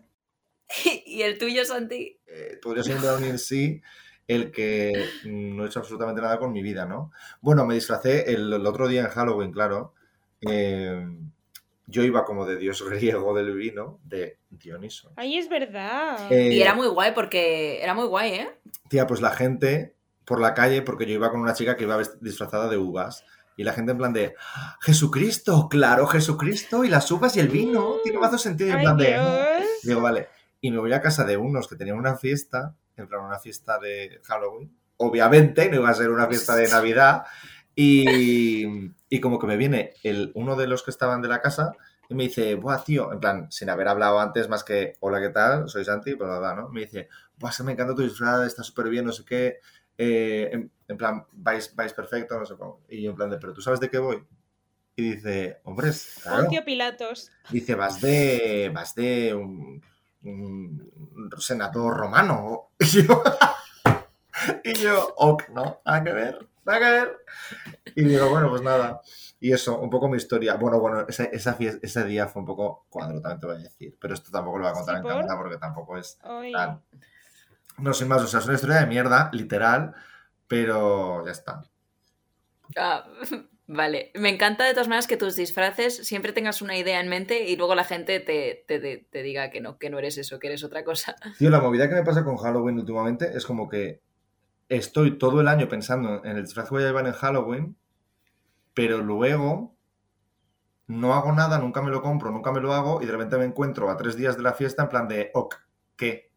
y 1.05 1.21
el 1.21 1.37
tuyo, 1.37 1.63
Santi. 1.65 2.19
eh, 2.27 2.59
podría 2.61 2.83
ser 2.83 2.97
un 2.97 3.23
en 3.23 3.39
sí. 3.39 3.81
el 4.27 4.51
que 4.51 4.91
no 5.25 5.63
he 5.63 5.67
hecho 5.67 5.79
absolutamente 5.79 6.21
nada 6.21 6.37
con 6.37 6.51
mi 6.51 6.61
vida, 6.61 6.85
¿no? 6.85 7.11
Bueno, 7.41 7.65
me 7.65 7.73
disfracé 7.75 8.31
el, 8.31 8.51
el 8.53 8.65
otro 8.67 8.87
día 8.87 9.01
en 9.01 9.07
Halloween, 9.09 9.51
claro. 9.51 9.93
eh, 10.41 11.07
yo 11.87 12.03
iba 12.03 12.23
como 12.23 12.45
de 12.45 12.57
dios 12.57 12.83
griego 12.89 13.33
del 13.33 13.53
vino, 13.55 13.99
de 14.03 14.37
Dioniso. 14.49 15.11
Ay, 15.15 15.37
es 15.37 15.49
verdad. 15.49 16.31
Eh, 16.31 16.53
Y 16.53 16.61
era 16.61 16.73
muy 16.75 16.87
guay 16.87 17.13
porque 17.13 17.81
era 17.81 17.93
muy 17.93 18.05
guay, 18.05 18.31
¿eh? 18.33 18.49
Tía, 18.89 19.07
pues 19.07 19.21
la 19.21 19.31
gente 19.31 19.95
por 20.29 20.39
la 20.39 20.53
calle, 20.53 20.83
porque 20.83 21.07
yo 21.07 21.13
iba 21.13 21.31
con 21.31 21.41
una 21.41 21.53
chica 21.53 21.75
que 21.75 21.83
iba 21.83 21.97
disfrazada 22.21 22.69
de 22.69 22.77
uvas, 22.77 23.25
y 23.57 23.63
la 23.63 23.73
gente 23.73 23.91
en 23.91 23.97
plan 23.97 24.13
de 24.13 24.35
"¡Ah, 24.55 24.77
Jesucristo, 24.79 25.67
claro, 25.67 26.05
Jesucristo, 26.07 26.85
y 26.85 26.87
las 26.87 27.11
uvas 27.11 27.35
y 27.35 27.39
el 27.41 27.49
vino, 27.49 27.95
tiene 28.03 28.19
más 28.19 28.39
sentido, 28.41 28.69
y 28.69 28.73
en 28.73 28.81
plan 28.81 28.95
de... 28.97 29.07
Dios. 29.07 29.67
Digo, 29.83 30.01
vale. 30.01 30.29
Y 30.61 30.71
me 30.71 30.77
voy 30.77 30.93
a 30.93 31.01
casa 31.01 31.25
de 31.25 31.35
unos 31.35 31.67
que 31.67 31.75
tenían 31.75 31.97
una 31.97 32.15
fiesta, 32.15 32.75
en 32.95 33.07
plan 33.07 33.21
una 33.25 33.39
fiesta 33.39 33.79
de 33.79 34.21
Halloween. 34.23 34.71
Obviamente, 34.97 35.67
no 35.69 35.77
iba 35.77 35.89
a 35.89 35.93
ser 35.93 36.09
una 36.11 36.27
fiesta 36.27 36.55
de 36.55 36.67
Navidad. 36.67 37.23
Y, 37.75 38.65
y 39.09 39.19
como 39.21 39.39
que 39.39 39.47
me 39.47 39.57
viene 39.57 39.93
el, 40.03 40.31
uno 40.35 40.55
de 40.55 40.67
los 40.67 40.83
que 40.83 40.91
estaban 40.91 41.21
de 41.21 41.29
la 41.29 41.41
casa 41.41 41.71
y 42.09 42.15
me 42.15 42.23
dice, 42.23 42.55
buah, 42.55 42.83
tío, 42.83 43.13
en 43.13 43.19
plan, 43.19 43.51
sin 43.51 43.69
haber 43.69 43.87
hablado 43.87 44.19
antes 44.19 44.49
más 44.49 44.63
que, 44.63 44.97
hola, 44.99 45.21
¿qué 45.21 45.29
tal? 45.29 45.69
Soy 45.69 45.85
Santi, 45.85 46.13
bla, 46.13 46.27
bla, 46.27 46.39
bla, 46.39 46.55
¿no? 46.55 46.69
Me 46.69 46.81
dice, 46.81 47.07
buah, 47.37 47.51
se 47.51 47.63
me 47.63 47.71
encanta 47.71 47.95
tu 47.95 48.01
disfraz, 48.01 48.45
está 48.45 48.63
súper 48.63 48.89
bien, 48.89 49.05
no 49.05 49.11
sé 49.11 49.23
qué. 49.23 49.59
Eh, 49.99 50.49
en, 50.53 50.71
en 50.87 50.97
plan, 50.97 51.25
vais, 51.33 51.75
vais 51.75 51.93
perfecto, 51.93 52.39
no 52.39 52.45
sé 52.45 52.55
cómo. 52.55 52.81
Y 52.89 53.03
yo 53.03 53.11
en 53.11 53.15
plan 53.17 53.29
de, 53.29 53.37
¿pero 53.37 53.53
tú 53.53 53.61
sabes 53.61 53.79
de 53.79 53.89
qué 53.89 53.99
voy? 53.99 54.25
Y 54.95 55.11
dice, 55.15 55.59
hombre, 55.65 55.91
claro. 56.23 56.43
Poncio 56.43 56.65
Pilatos. 56.65 57.31
Dice, 57.51 57.75
vas 57.75 58.01
de. 58.01 58.71
vas 58.73 58.95
de 58.95 59.33
un, 59.33 59.81
un 60.23 61.31
senador 61.37 61.95
romano. 61.97 62.71
Y 62.79 63.03
yo. 63.03 63.23
y 64.63 64.73
yo, 64.75 65.13
ok, 65.17 65.49
no, 65.49 65.81
nada 65.85 66.03
que 66.03 66.11
ver, 66.13 66.47
nada 66.65 66.79
que 66.79 66.85
ver. 66.91 67.17
Y 67.95 68.03
digo, 68.05 68.29
bueno, 68.29 68.49
pues 68.49 68.61
nada. 68.61 69.01
Y 69.39 69.51
eso, 69.53 69.79
un 69.79 69.89
poco 69.89 70.07
mi 70.09 70.17
historia. 70.17 70.55
Bueno, 70.55 70.79
bueno, 70.79 71.05
ese, 71.07 71.29
esa 71.33 71.57
fies- 71.57 71.79
ese 71.81 72.03
día 72.05 72.27
fue 72.27 72.41
un 72.41 72.45
poco 72.45 72.85
cuadro, 72.89 73.21
también 73.21 73.39
te 73.39 73.45
voy 73.47 73.55
a 73.55 73.59
decir. 73.59 73.97
Pero 73.99 74.13
esto 74.13 74.31
tampoco 74.31 74.57
lo 74.59 74.63
voy 74.65 74.71
a 74.71 74.75
contar 74.75 74.95
¿Sí, 74.95 74.97
en 74.99 75.03
por? 75.03 75.11
cámara 75.11 75.37
porque 75.37 75.57
tampoco 75.57 75.97
es 75.97 76.17
tal. 76.53 76.81
No, 77.81 77.93
sin 77.93 78.07
más, 78.07 78.21
o 78.21 78.27
sea, 78.27 78.39
es 78.39 78.45
una 78.45 78.55
historia 78.55 78.77
de 78.77 78.87
mierda, 78.87 79.29
literal, 79.33 79.93
pero 80.47 81.25
ya 81.25 81.31
está. 81.31 81.61
Ah, 82.75 83.05
vale. 83.67 84.11
Me 84.15 84.29
encanta 84.29 84.65
de 84.65 84.73
todas 84.73 84.87
maneras 84.87 85.07
que 85.07 85.17
tus 85.17 85.35
disfraces 85.35 85.97
siempre 86.07 86.33
tengas 86.33 86.61
una 86.61 86.77
idea 86.77 86.99
en 86.99 87.09
mente 87.09 87.47
y 87.49 87.55
luego 87.55 87.75
la 87.75 87.83
gente 87.83 88.19
te, 88.19 88.63
te- 88.67 88.79
te- 88.79 89.07
te 89.09 89.23
diga 89.23 89.49
que 89.49 89.61
no, 89.61 89.77
que 89.77 89.89
no 89.89 89.99
eres 89.99 90.17
eso, 90.17 90.39
que 90.39 90.47
eres 90.47 90.63
otra 90.63 90.83
cosa. 90.83 91.15
Tío, 91.37 91.49
la 91.49 91.61
movida 91.61 91.87
que 91.89 91.95
me 91.95 92.03
pasa 92.03 92.23
con 92.23 92.37
Halloween 92.37 92.79
últimamente 92.79 93.35
es 93.35 93.45
como 93.45 93.67
que 93.69 94.01
estoy 94.69 95.17
todo 95.17 95.41
el 95.41 95.47
año 95.47 95.67
pensando 95.69 96.23
en 96.23 96.37
el 96.37 96.43
disfraz 96.43 96.67
que 96.69 96.75
voy 96.75 96.83
a 96.83 96.87
llevar 96.87 97.07
en 97.07 97.13
Halloween, 97.13 97.77
pero 98.73 98.99
luego 98.99 99.75
no 100.87 101.13
hago 101.13 101.31
nada, 101.31 101.59
nunca 101.59 101.81
me 101.81 101.91
lo 101.91 102.01
compro, 102.01 102.31
nunca 102.31 102.51
me 102.51 102.59
lo 102.61 102.73
hago 102.73 103.01
y 103.01 103.05
de 103.05 103.11
repente 103.11 103.37
me 103.37 103.45
encuentro 103.45 103.89
a 103.89 103.97
tres 103.97 104.15
días 104.15 104.35
de 104.37 104.43
la 104.43 104.53
fiesta 104.53 104.83
en 104.83 104.89
plan 104.89 105.07
de, 105.07 105.31
ok, 105.33 105.55
¿qué? 105.95 106.28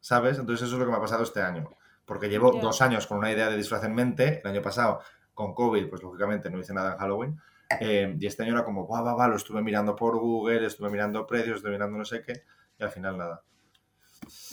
¿Sabes? 0.00 0.38
Entonces 0.38 0.66
eso 0.66 0.74
es 0.76 0.78
lo 0.80 0.86
que 0.86 0.90
me 0.92 0.96
ha 0.96 1.00
pasado 1.00 1.22
este 1.22 1.40
año. 1.42 1.70
Porque 2.04 2.28
llevo 2.28 2.52
dos 2.62 2.80
años 2.82 3.06
con 3.06 3.18
una 3.18 3.30
idea 3.30 3.48
de 3.50 3.56
disfraz 3.56 3.84
en 3.84 3.94
mente, 3.94 4.40
el 4.42 4.46
año 4.50 4.62
pasado 4.62 5.00
con 5.34 5.54
COVID, 5.54 5.88
pues 5.88 6.02
lógicamente 6.02 6.50
no 6.50 6.58
hice 6.58 6.74
nada 6.74 6.92
en 6.94 6.98
Halloween. 6.98 7.40
eh, 7.80 8.16
y 8.18 8.26
este 8.26 8.42
año 8.42 8.52
era 8.54 8.64
como, 8.64 8.88
va, 8.88 9.00
va, 9.00 9.14
va, 9.14 9.28
lo 9.28 9.36
estuve 9.36 9.62
mirando 9.62 9.94
por 9.94 10.18
Google, 10.18 10.66
estuve 10.66 10.90
mirando 10.90 11.24
precios, 11.26 11.56
estuve 11.58 11.70
mirando 11.72 11.96
no 11.98 12.04
sé 12.04 12.22
qué, 12.22 12.42
y 12.78 12.82
al 12.82 12.90
final 12.90 13.16
nada. 13.16 13.42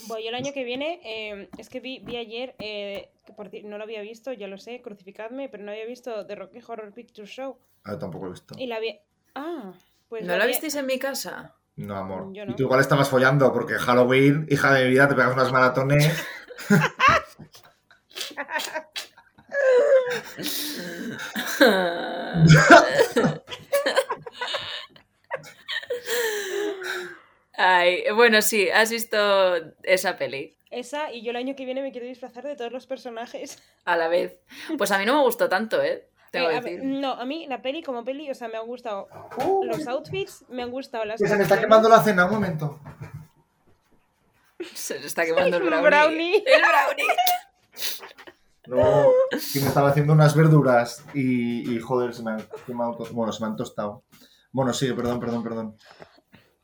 Yo 0.08 0.16
el 0.28 0.34
año 0.34 0.52
que 0.52 0.64
viene, 0.64 1.00
eh, 1.04 1.48
es 1.58 1.68
que 1.68 1.80
vi, 1.80 1.98
vi 1.98 2.16
ayer, 2.16 2.54
eh, 2.58 3.10
que 3.26 3.32
por 3.32 3.50
no 3.64 3.76
lo 3.76 3.84
había 3.84 4.00
visto, 4.02 4.32
ya 4.32 4.46
lo 4.46 4.56
sé, 4.58 4.80
crucificadme, 4.82 5.48
pero 5.48 5.64
no 5.64 5.72
había 5.72 5.84
visto 5.86 6.26
The 6.26 6.34
Rocky 6.36 6.60
Horror 6.66 6.92
Picture 6.92 7.26
Show. 7.26 7.58
Ah, 7.84 7.98
tampoco 7.98 8.26
lo 8.26 8.30
he 8.30 8.34
visto. 8.34 8.54
Y 8.56 8.66
la 8.66 8.78
vi. 8.80 8.98
Ah, 9.34 9.72
pues. 10.08 10.24
¿No 10.24 10.36
la 10.36 10.44
vi- 10.46 10.52
visteis 10.52 10.74
en 10.76 10.86
mi 10.86 10.98
casa? 10.98 11.56
No, 11.78 11.96
amor. 11.96 12.32
Yo 12.32 12.42
Y 12.44 12.54
tú 12.56 12.64
igual 12.64 12.80
estabas 12.80 13.08
follando, 13.08 13.52
porque 13.52 13.74
Halloween, 13.74 14.46
hija 14.50 14.74
de 14.74 14.84
mi 14.84 14.90
vida, 14.90 15.08
te 15.08 15.14
pegas 15.14 15.32
unas 15.32 15.52
maratones. 15.52 16.26
Ay, 27.56 28.04
bueno, 28.14 28.42
sí, 28.42 28.68
has 28.70 28.90
visto 28.90 29.54
esa 29.82 30.16
peli 30.16 30.56
Esa, 30.70 31.12
y 31.12 31.22
yo 31.22 31.30
el 31.30 31.36
año 31.36 31.54
que 31.54 31.64
viene 31.64 31.82
me 31.82 31.92
quiero 31.92 32.06
disfrazar 32.08 32.42
de 32.44 32.56
todos 32.56 32.72
los 32.72 32.86
personajes. 32.88 33.62
a 33.84 33.96
la 33.96 34.08
vez. 34.08 34.40
Pues 34.76 34.90
a 34.90 34.98
mí 34.98 35.06
no 35.06 35.14
me 35.14 35.22
gustó 35.22 35.48
tanto, 35.48 35.80
¿eh? 35.80 36.07
Eh, 36.32 36.56
a 36.56 36.60
ver, 36.60 36.84
no, 36.84 37.12
a 37.12 37.24
mí 37.24 37.46
la 37.46 37.62
peli 37.62 37.82
como 37.82 38.04
peli, 38.04 38.30
o 38.30 38.34
sea, 38.34 38.48
me 38.48 38.58
han 38.58 38.66
gustado 38.66 39.08
los 39.64 39.86
outfits, 39.86 40.44
me 40.48 40.62
han 40.62 40.70
gustado 40.70 41.04
las. 41.04 41.20
Que 41.20 41.28
se 41.28 41.36
me 41.36 41.42
está 41.42 41.58
quemando 41.58 41.88
la 41.88 42.02
cena, 42.02 42.26
un 42.26 42.32
momento. 42.32 42.80
Se 44.74 44.98
le 44.98 45.06
está 45.06 45.24
quemando 45.24 45.56
el 45.56 45.62
brownie. 45.68 45.88
brownie. 45.88 46.44
El 46.46 46.62
brownie. 46.62 47.06
No, 48.66 49.10
que 49.30 49.60
me 49.60 49.66
estaba 49.66 49.88
haciendo 49.88 50.12
unas 50.12 50.36
verduras 50.36 51.02
y, 51.14 51.74
y, 51.74 51.80
joder, 51.80 52.12
se 52.12 52.22
me 52.22 52.32
han 52.32 52.44
quemado 52.66 52.98
Bueno, 53.12 53.32
se 53.32 53.42
me 53.42 53.46
han 53.46 53.56
tostado. 53.56 54.02
Bueno, 54.52 54.74
sigue, 54.74 54.92
perdón, 54.94 55.20
perdón, 55.20 55.42
perdón. 55.42 55.76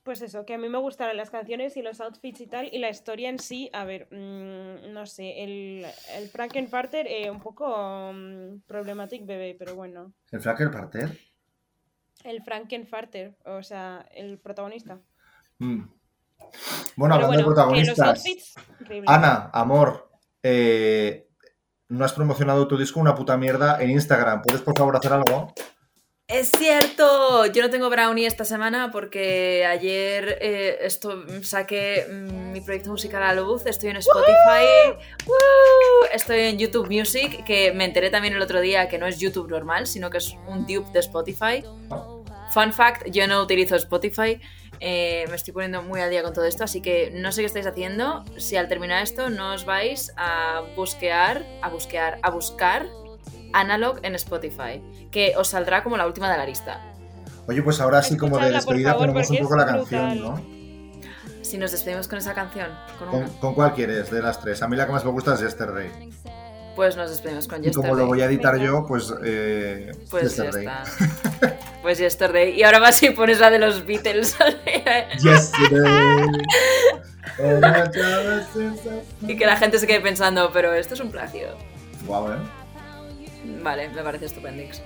Pues 0.04 0.20
eso, 0.20 0.44
que 0.44 0.52
a 0.52 0.58
mí 0.58 0.68
me 0.68 0.76
gustaron 0.76 1.16
las 1.16 1.30
canciones 1.30 1.78
y 1.78 1.82
los 1.82 1.98
outfits 2.02 2.42
y 2.42 2.46
tal, 2.46 2.68
y 2.70 2.78
la 2.78 2.90
historia 2.90 3.30
en 3.30 3.38
sí, 3.38 3.70
a 3.72 3.84
ver, 3.84 4.06
mm, 4.10 4.92
no 4.92 5.06
sé, 5.06 5.42
el, 5.42 5.86
el 6.14 6.28
Frankenfarter, 6.28 7.06
eh, 7.08 7.30
un 7.30 7.40
poco 7.40 8.12
mm, 8.12 8.60
problematic 8.66 9.24
bebé, 9.24 9.56
pero 9.58 9.74
bueno. 9.74 10.12
¿El 10.30 10.42
Fracker 10.42 10.70
Parter? 10.70 11.18
El 12.22 12.42
Frankenfarter, 12.42 13.34
o 13.46 13.62
sea, 13.62 14.04
el 14.14 14.38
protagonista. 14.38 15.00
Mm. 15.58 15.84
Bueno, 16.96 17.14
pero 17.14 17.14
hablando 17.14 17.36
de 17.38 17.42
bueno, 17.42 17.46
protagonistas. 17.46 18.08
outfits. 18.08 18.54
Ana, 19.06 19.48
amor, 19.54 20.10
eh, 20.42 21.28
no 21.88 22.04
has 22.04 22.12
promocionado 22.12 22.68
tu 22.68 22.76
disco 22.76 23.00
una 23.00 23.14
puta 23.14 23.38
mierda 23.38 23.82
en 23.82 23.90
Instagram. 23.90 24.42
¿Puedes, 24.42 24.60
por 24.60 24.76
favor, 24.76 24.96
hacer 24.96 25.14
algo? 25.14 25.54
Es 26.34 26.50
cierto, 26.58 27.46
yo 27.46 27.62
no 27.62 27.70
tengo 27.70 27.88
brownie 27.88 28.26
esta 28.26 28.44
semana 28.44 28.90
porque 28.90 29.64
ayer 29.64 30.36
eh, 30.40 30.78
esto, 30.80 31.22
saqué 31.42 32.08
mm, 32.10 32.50
mi 32.50 32.60
proyecto 32.60 32.90
musical 32.90 33.22
a 33.22 33.32
la 33.32 33.40
luz, 33.40 33.64
estoy 33.66 33.90
en 33.90 33.98
Spotify, 33.98 34.98
¡Woo! 35.26 36.08
estoy 36.12 36.40
en 36.40 36.58
YouTube 36.58 36.90
Music, 36.90 37.44
que 37.44 37.70
me 37.70 37.84
enteré 37.84 38.10
también 38.10 38.34
el 38.34 38.42
otro 38.42 38.60
día 38.60 38.88
que 38.88 38.98
no 38.98 39.06
es 39.06 39.20
YouTube 39.20 39.48
normal, 39.48 39.86
sino 39.86 40.10
que 40.10 40.18
es 40.18 40.34
un 40.48 40.66
dupe 40.66 40.90
de 40.92 40.98
Spotify. 40.98 41.62
Fun 42.50 42.72
fact, 42.72 43.06
yo 43.10 43.28
no 43.28 43.40
utilizo 43.40 43.76
Spotify, 43.76 44.40
eh, 44.80 45.26
me 45.28 45.36
estoy 45.36 45.54
poniendo 45.54 45.82
muy 45.82 46.00
al 46.00 46.10
día 46.10 46.24
con 46.24 46.32
todo 46.32 46.46
esto, 46.46 46.64
así 46.64 46.80
que 46.80 47.12
no 47.14 47.30
sé 47.30 47.42
qué 47.42 47.46
estáis 47.46 47.68
haciendo. 47.68 48.24
Si 48.38 48.56
al 48.56 48.66
terminar 48.66 49.04
esto 49.04 49.30
no 49.30 49.54
os 49.54 49.64
vais 49.64 50.12
a 50.16 50.64
busquear, 50.74 51.46
a 51.62 51.68
buscar, 51.68 52.18
a 52.22 52.30
buscar 52.30 52.88
Analog 53.54 54.00
en 54.02 54.14
Spotify, 54.16 54.82
que 55.10 55.32
os 55.36 55.48
saldrá 55.48 55.82
como 55.82 55.96
la 55.96 56.06
última 56.06 56.30
de 56.30 56.36
la 56.38 56.44
lista. 56.44 56.80
Oye, 57.46 57.62
pues 57.62 57.80
ahora 57.80 58.02
sí, 58.02 58.16
como 58.16 58.38
de 58.38 58.50
despedida, 58.50 58.92
favor, 58.92 59.06
ponemos 59.08 59.30
un 59.30 59.38
poco 59.38 59.56
la 59.56 59.66
canción. 59.66 60.18
¿no? 60.20 60.54
Si 61.42 61.58
nos 61.58 61.70
despedimos 61.72 62.08
con 62.08 62.18
esa 62.18 62.32
canción, 62.34 62.68
con 62.98 63.08
¿Con, 63.10 63.28
con 63.38 63.54
cuál 63.54 63.74
quieres 63.74 64.10
de 64.10 64.20
las 64.22 64.40
tres? 64.40 64.62
A 64.62 64.68
mí 64.68 64.76
la 64.76 64.86
que 64.86 64.92
más 64.92 65.04
me 65.04 65.10
gusta 65.10 65.34
es 65.34 65.40
Yesterday. 65.40 65.90
pues 66.74 66.96
nos 66.96 67.10
despedimos 67.10 67.46
con 67.46 67.62
Y 67.64 67.70
como 67.70 67.88
lo 67.88 67.92
Yesterday. 67.94 68.06
voy 68.08 68.20
a 68.22 68.24
editar 68.24 68.56
yo, 68.58 68.84
pues, 68.88 69.12
eh, 69.24 69.92
Pues 70.10 70.36
ya 70.36 70.44
Yesterday. 70.44 70.66
está. 70.66 71.58
Pues 71.82 71.98
Yesterday. 71.98 72.58
Y 72.58 72.62
ahora 72.62 72.78
vas 72.78 73.02
y 73.02 73.10
pones 73.10 73.40
la 73.40 73.50
de 73.50 73.58
los 73.58 73.84
Beatles. 73.84 74.34
Yesterday. 75.22 76.28
y 79.22 79.36
que 79.36 79.44
la 79.46 79.56
gente 79.58 79.78
se 79.78 79.86
quede 79.86 80.00
pensando, 80.00 80.50
pero 80.50 80.72
esto 80.72 80.94
es 80.94 81.00
un 81.00 81.10
plagio. 81.10 81.48
Guau, 82.06 82.32
¿eh? 82.32 82.36
Vale, 83.62 83.88
me 83.90 84.02
parece 84.02 84.26
estupendix. 84.26 84.82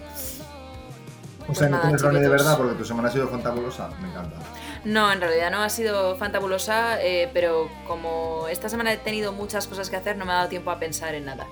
O 1.49 1.55
sea, 1.55 1.69
no 1.69 1.77
nada, 1.77 1.83
tienes 1.85 2.03
brownie 2.03 2.21
de 2.21 2.29
verdad 2.29 2.57
porque 2.59 2.75
tu 2.75 2.85
semana 2.85 3.09
ha 3.09 3.11
sido 3.13 3.27
fantabulosa. 3.29 3.89
Me 4.03 4.09
encanta. 4.09 4.37
No, 4.85 5.11
en 5.11 5.21
realidad 5.21 5.51
no 5.51 5.63
ha 5.63 5.69
sido 5.71 6.17
fantabulosa, 6.17 7.03
eh, 7.03 7.31
pero 7.33 7.71
como 7.87 8.47
esta 8.49 8.69
semana 8.69 8.93
he 8.93 8.99
tenido 8.99 9.33
muchas 9.33 9.67
cosas 9.67 9.89
que 9.89 9.97
hacer, 9.97 10.17
no 10.17 10.25
me 10.27 10.33
ha 10.33 10.37
dado 10.37 10.49
tiempo 10.49 10.71
a 10.71 10.79
pensar 10.79 11.15
en 11.15 11.25
nada. 11.25 11.47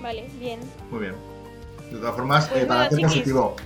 Vale, 0.00 0.28
bien. 0.38 0.60
Muy 0.90 1.00
bien. 1.00 1.14
De 1.90 1.98
todas 1.98 2.14
formas, 2.14 2.46
Pues 2.48 2.62
eh, 2.62 2.66
balance 2.66 3.00
positivo. 3.00 3.56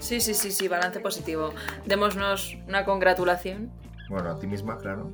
Sí, 0.00 0.20
sí, 0.20 0.34
sí, 0.34 0.50
sí, 0.52 0.68
balance 0.68 1.00
positivo. 1.00 1.52
Démonos 1.84 2.56
una 2.68 2.84
congratulación, 2.84 3.70
Bueno, 4.08 4.30
a 4.30 4.38
ti 4.38 4.46
misma, 4.46 4.78
claro. 4.78 5.10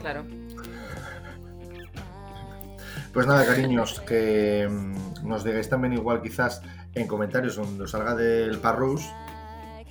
claro. 0.00 0.24
Pues 3.14 3.26
nada, 3.28 3.46
cariños, 3.46 4.00
que 4.00 4.68
mm, 4.68 5.26
nos 5.28 5.44
digáis 5.44 5.68
también 5.68 5.92
igual 5.92 6.20
quizás 6.20 6.62
en 6.94 7.06
comentarios 7.06 7.54
donde 7.54 7.84
os 7.84 7.90
salga 7.92 8.16
del 8.16 8.58
Parrus, 8.58 9.02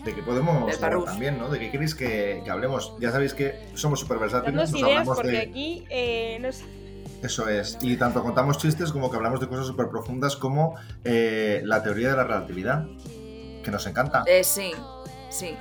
de 0.04 0.14
que 0.14 0.22
podemos 0.22 0.66
Del 0.66 0.76
hablar 0.76 0.80
Parrus. 0.92 1.06
también, 1.06 1.40
¿no? 1.40 1.48
De 1.50 1.58
qué 1.58 1.72
queréis 1.72 1.96
que, 1.96 2.42
que 2.44 2.52
hablemos. 2.52 2.94
Ya 3.00 3.12
sabéis 3.12 3.34
que 3.34 3.56
somos 3.76 4.02
súper 4.02 4.20
versátiles, 4.20 4.54
nos 4.54 4.70
ideas 4.72 4.84
hablamos 4.84 5.16
porque 5.16 5.32
de... 5.32 5.38
aquí 5.40 5.86
eh, 5.90 6.38
nos... 6.42 6.62
Eso 7.22 7.48
es. 7.48 7.78
Y 7.80 7.96
tanto 7.96 8.22
contamos 8.22 8.58
chistes 8.58 8.92
como 8.92 9.10
que 9.10 9.16
hablamos 9.16 9.40
de 9.40 9.48
cosas 9.48 9.66
súper 9.66 9.88
profundas 9.88 10.36
como 10.36 10.76
eh, 11.06 11.62
la 11.64 11.82
teoría 11.82 12.10
de 12.10 12.18
la 12.18 12.26
relatividad, 12.26 12.86
que 13.64 13.72
nos 13.72 13.88
encanta. 13.88 14.24
Eh, 14.28 14.44
sí, 14.44 14.74
sí. 15.30 15.56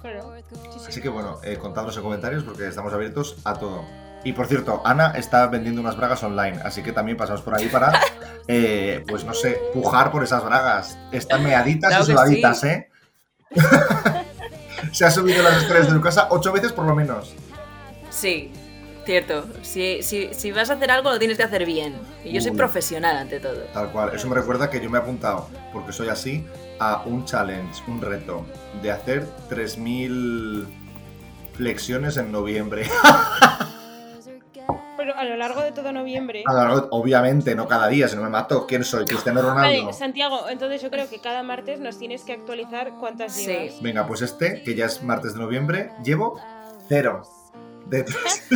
Claro. 0.00 0.32
Sí, 0.48 0.78
sí. 0.78 0.86
Así 0.88 1.00
que 1.02 1.10
bueno, 1.10 1.38
eh, 1.44 1.58
contadnos 1.58 1.94
en 1.98 2.02
comentarios 2.02 2.42
porque 2.42 2.66
estamos 2.66 2.94
abiertos 2.94 3.36
a 3.44 3.52
todo. 3.58 3.84
Y 4.24 4.32
por 4.32 4.46
cierto, 4.46 4.82
Ana 4.84 5.12
está 5.16 5.46
vendiendo 5.48 5.80
unas 5.80 5.96
bragas 5.96 6.22
online, 6.22 6.60
así 6.64 6.82
que 6.82 6.92
también 6.92 7.16
pasamos 7.16 7.42
por 7.42 7.56
ahí 7.56 7.68
para, 7.68 7.92
eh, 8.48 9.04
pues 9.08 9.24
no 9.24 9.34
sé, 9.34 9.60
pujar 9.74 10.10
por 10.12 10.22
esas 10.22 10.44
bragas. 10.44 10.96
Están 11.10 11.42
meaditas 11.42 11.88
Claro 11.90 12.04
y 12.04 12.06
sudaditas, 12.06 12.60
sí. 12.60 12.68
¿eh? 12.68 12.88
Se 14.92 15.04
ha 15.04 15.10
subido 15.10 15.42
las 15.42 15.58
escaleras 15.58 15.88
de 15.88 15.94
tu 15.94 16.00
casa 16.00 16.28
ocho 16.30 16.52
veces 16.52 16.72
por 16.72 16.84
lo 16.84 16.94
menos. 16.94 17.34
Sí, 18.10 18.52
cierto. 19.04 19.46
Si, 19.62 20.02
si, 20.02 20.34
si 20.34 20.52
vas 20.52 20.70
a 20.70 20.74
hacer 20.74 20.90
algo, 20.90 21.10
lo 21.10 21.18
tienes 21.18 21.36
que 21.36 21.44
hacer 21.44 21.64
bien. 21.64 21.94
Y 22.24 22.32
yo 22.32 22.40
soy 22.40 22.50
Uy. 22.50 22.56
profesional 22.56 23.16
ante 23.16 23.40
todo. 23.40 23.60
Tal 23.72 23.90
cual. 23.90 24.14
Eso 24.14 24.28
me 24.28 24.34
recuerda 24.34 24.70
que 24.70 24.80
yo 24.80 24.90
me 24.90 24.98
he 24.98 25.00
apuntado, 25.00 25.48
porque 25.72 25.92
soy 25.92 26.08
así, 26.08 26.46
a 26.78 27.02
un 27.06 27.24
challenge, 27.24 27.82
un 27.86 28.00
reto, 28.00 28.44
de 28.82 28.90
hacer 28.90 29.26
3.000 29.48 30.66
flexiones 31.54 32.16
en 32.16 32.32
noviembre. 32.32 32.86
Pero 34.96 35.16
a 35.16 35.24
lo 35.24 35.36
largo 35.36 35.62
de 35.62 35.72
todo 35.72 35.90
noviembre. 35.92 36.44
A 36.46 36.52
lo 36.52 36.58
largo- 36.58 36.88
Obviamente, 36.92 37.54
no 37.54 37.66
cada 37.66 37.88
día, 37.88 38.08
si 38.08 38.14
no 38.16 38.22
me 38.22 38.28
mato, 38.28 38.66
¿quién 38.66 38.84
soy? 38.84 39.04
Cristiano 39.04 39.42
Ronaldo. 39.42 39.82
Vale, 39.86 39.92
Santiago, 39.92 40.48
entonces 40.48 40.80
yo 40.82 40.90
creo 40.90 41.08
que 41.08 41.18
cada 41.20 41.42
martes 41.42 41.80
nos 41.80 41.98
tienes 41.98 42.22
que 42.22 42.32
actualizar 42.32 42.92
cuántas 43.00 43.32
Sí. 43.34 43.46
llevas. 43.46 43.82
Venga, 43.82 44.06
pues 44.06 44.22
este, 44.22 44.62
que 44.62 44.74
ya 44.74 44.86
es 44.86 45.02
martes 45.02 45.34
de 45.34 45.40
noviembre, 45.40 45.90
llevo 46.04 46.38
cero. 46.88 47.22
De 47.86 48.04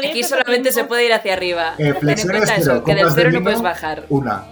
De 0.00 0.08
aquí 0.08 0.22
solamente 0.24 0.72
se 0.72 0.84
puede 0.84 1.06
ir 1.06 1.12
hacia 1.12 1.32
arriba. 1.34 1.74
Eh, 1.74 1.76
Ten 1.78 1.86
en 1.86 1.96
flexiones 1.96 2.36
cuenta 2.42 2.54
cero, 2.58 2.72
eso, 2.76 2.84
que 2.84 2.94
del 2.94 3.10
cero 3.10 3.30
no 3.30 3.38
vino. 3.38 3.42
puedes 3.44 3.62
bajar. 3.62 4.06
una. 4.08 4.44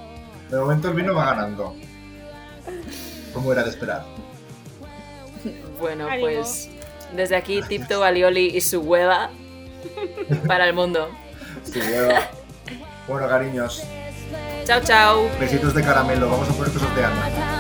De 0.49 0.57
momento 0.59 0.89
el 0.89 0.95
vino 0.95 1.15
va 1.15 1.27
ganando. 1.27 1.75
¿Cómo 3.35 3.53
era 3.53 3.63
de 3.65 3.71
esperar? 3.71 4.05
Bueno, 5.81 6.07
Ánimo. 6.09 6.29
pues 6.29 6.69
desde 7.17 7.37
aquí 7.37 7.63
Tipto 7.63 8.05
Alioli 8.05 8.57
y 8.57 8.61
su 8.61 8.81
hueva 8.81 9.31
para 10.47 10.67
el 10.67 10.75
mundo. 10.75 11.11
Sí. 11.65 11.81
Bueno, 13.07 13.29
cariños, 13.29 13.83
Chao, 14.65 14.81
chao. 14.83 15.29
besitos 15.41 15.75
de 15.75 15.83
caramelo. 15.83 16.31
Vamos 16.31 16.49
a 16.49 16.53
poner 16.53 16.73
cosas 16.73 16.95
de 16.95 17.05
Ana. 17.05 17.60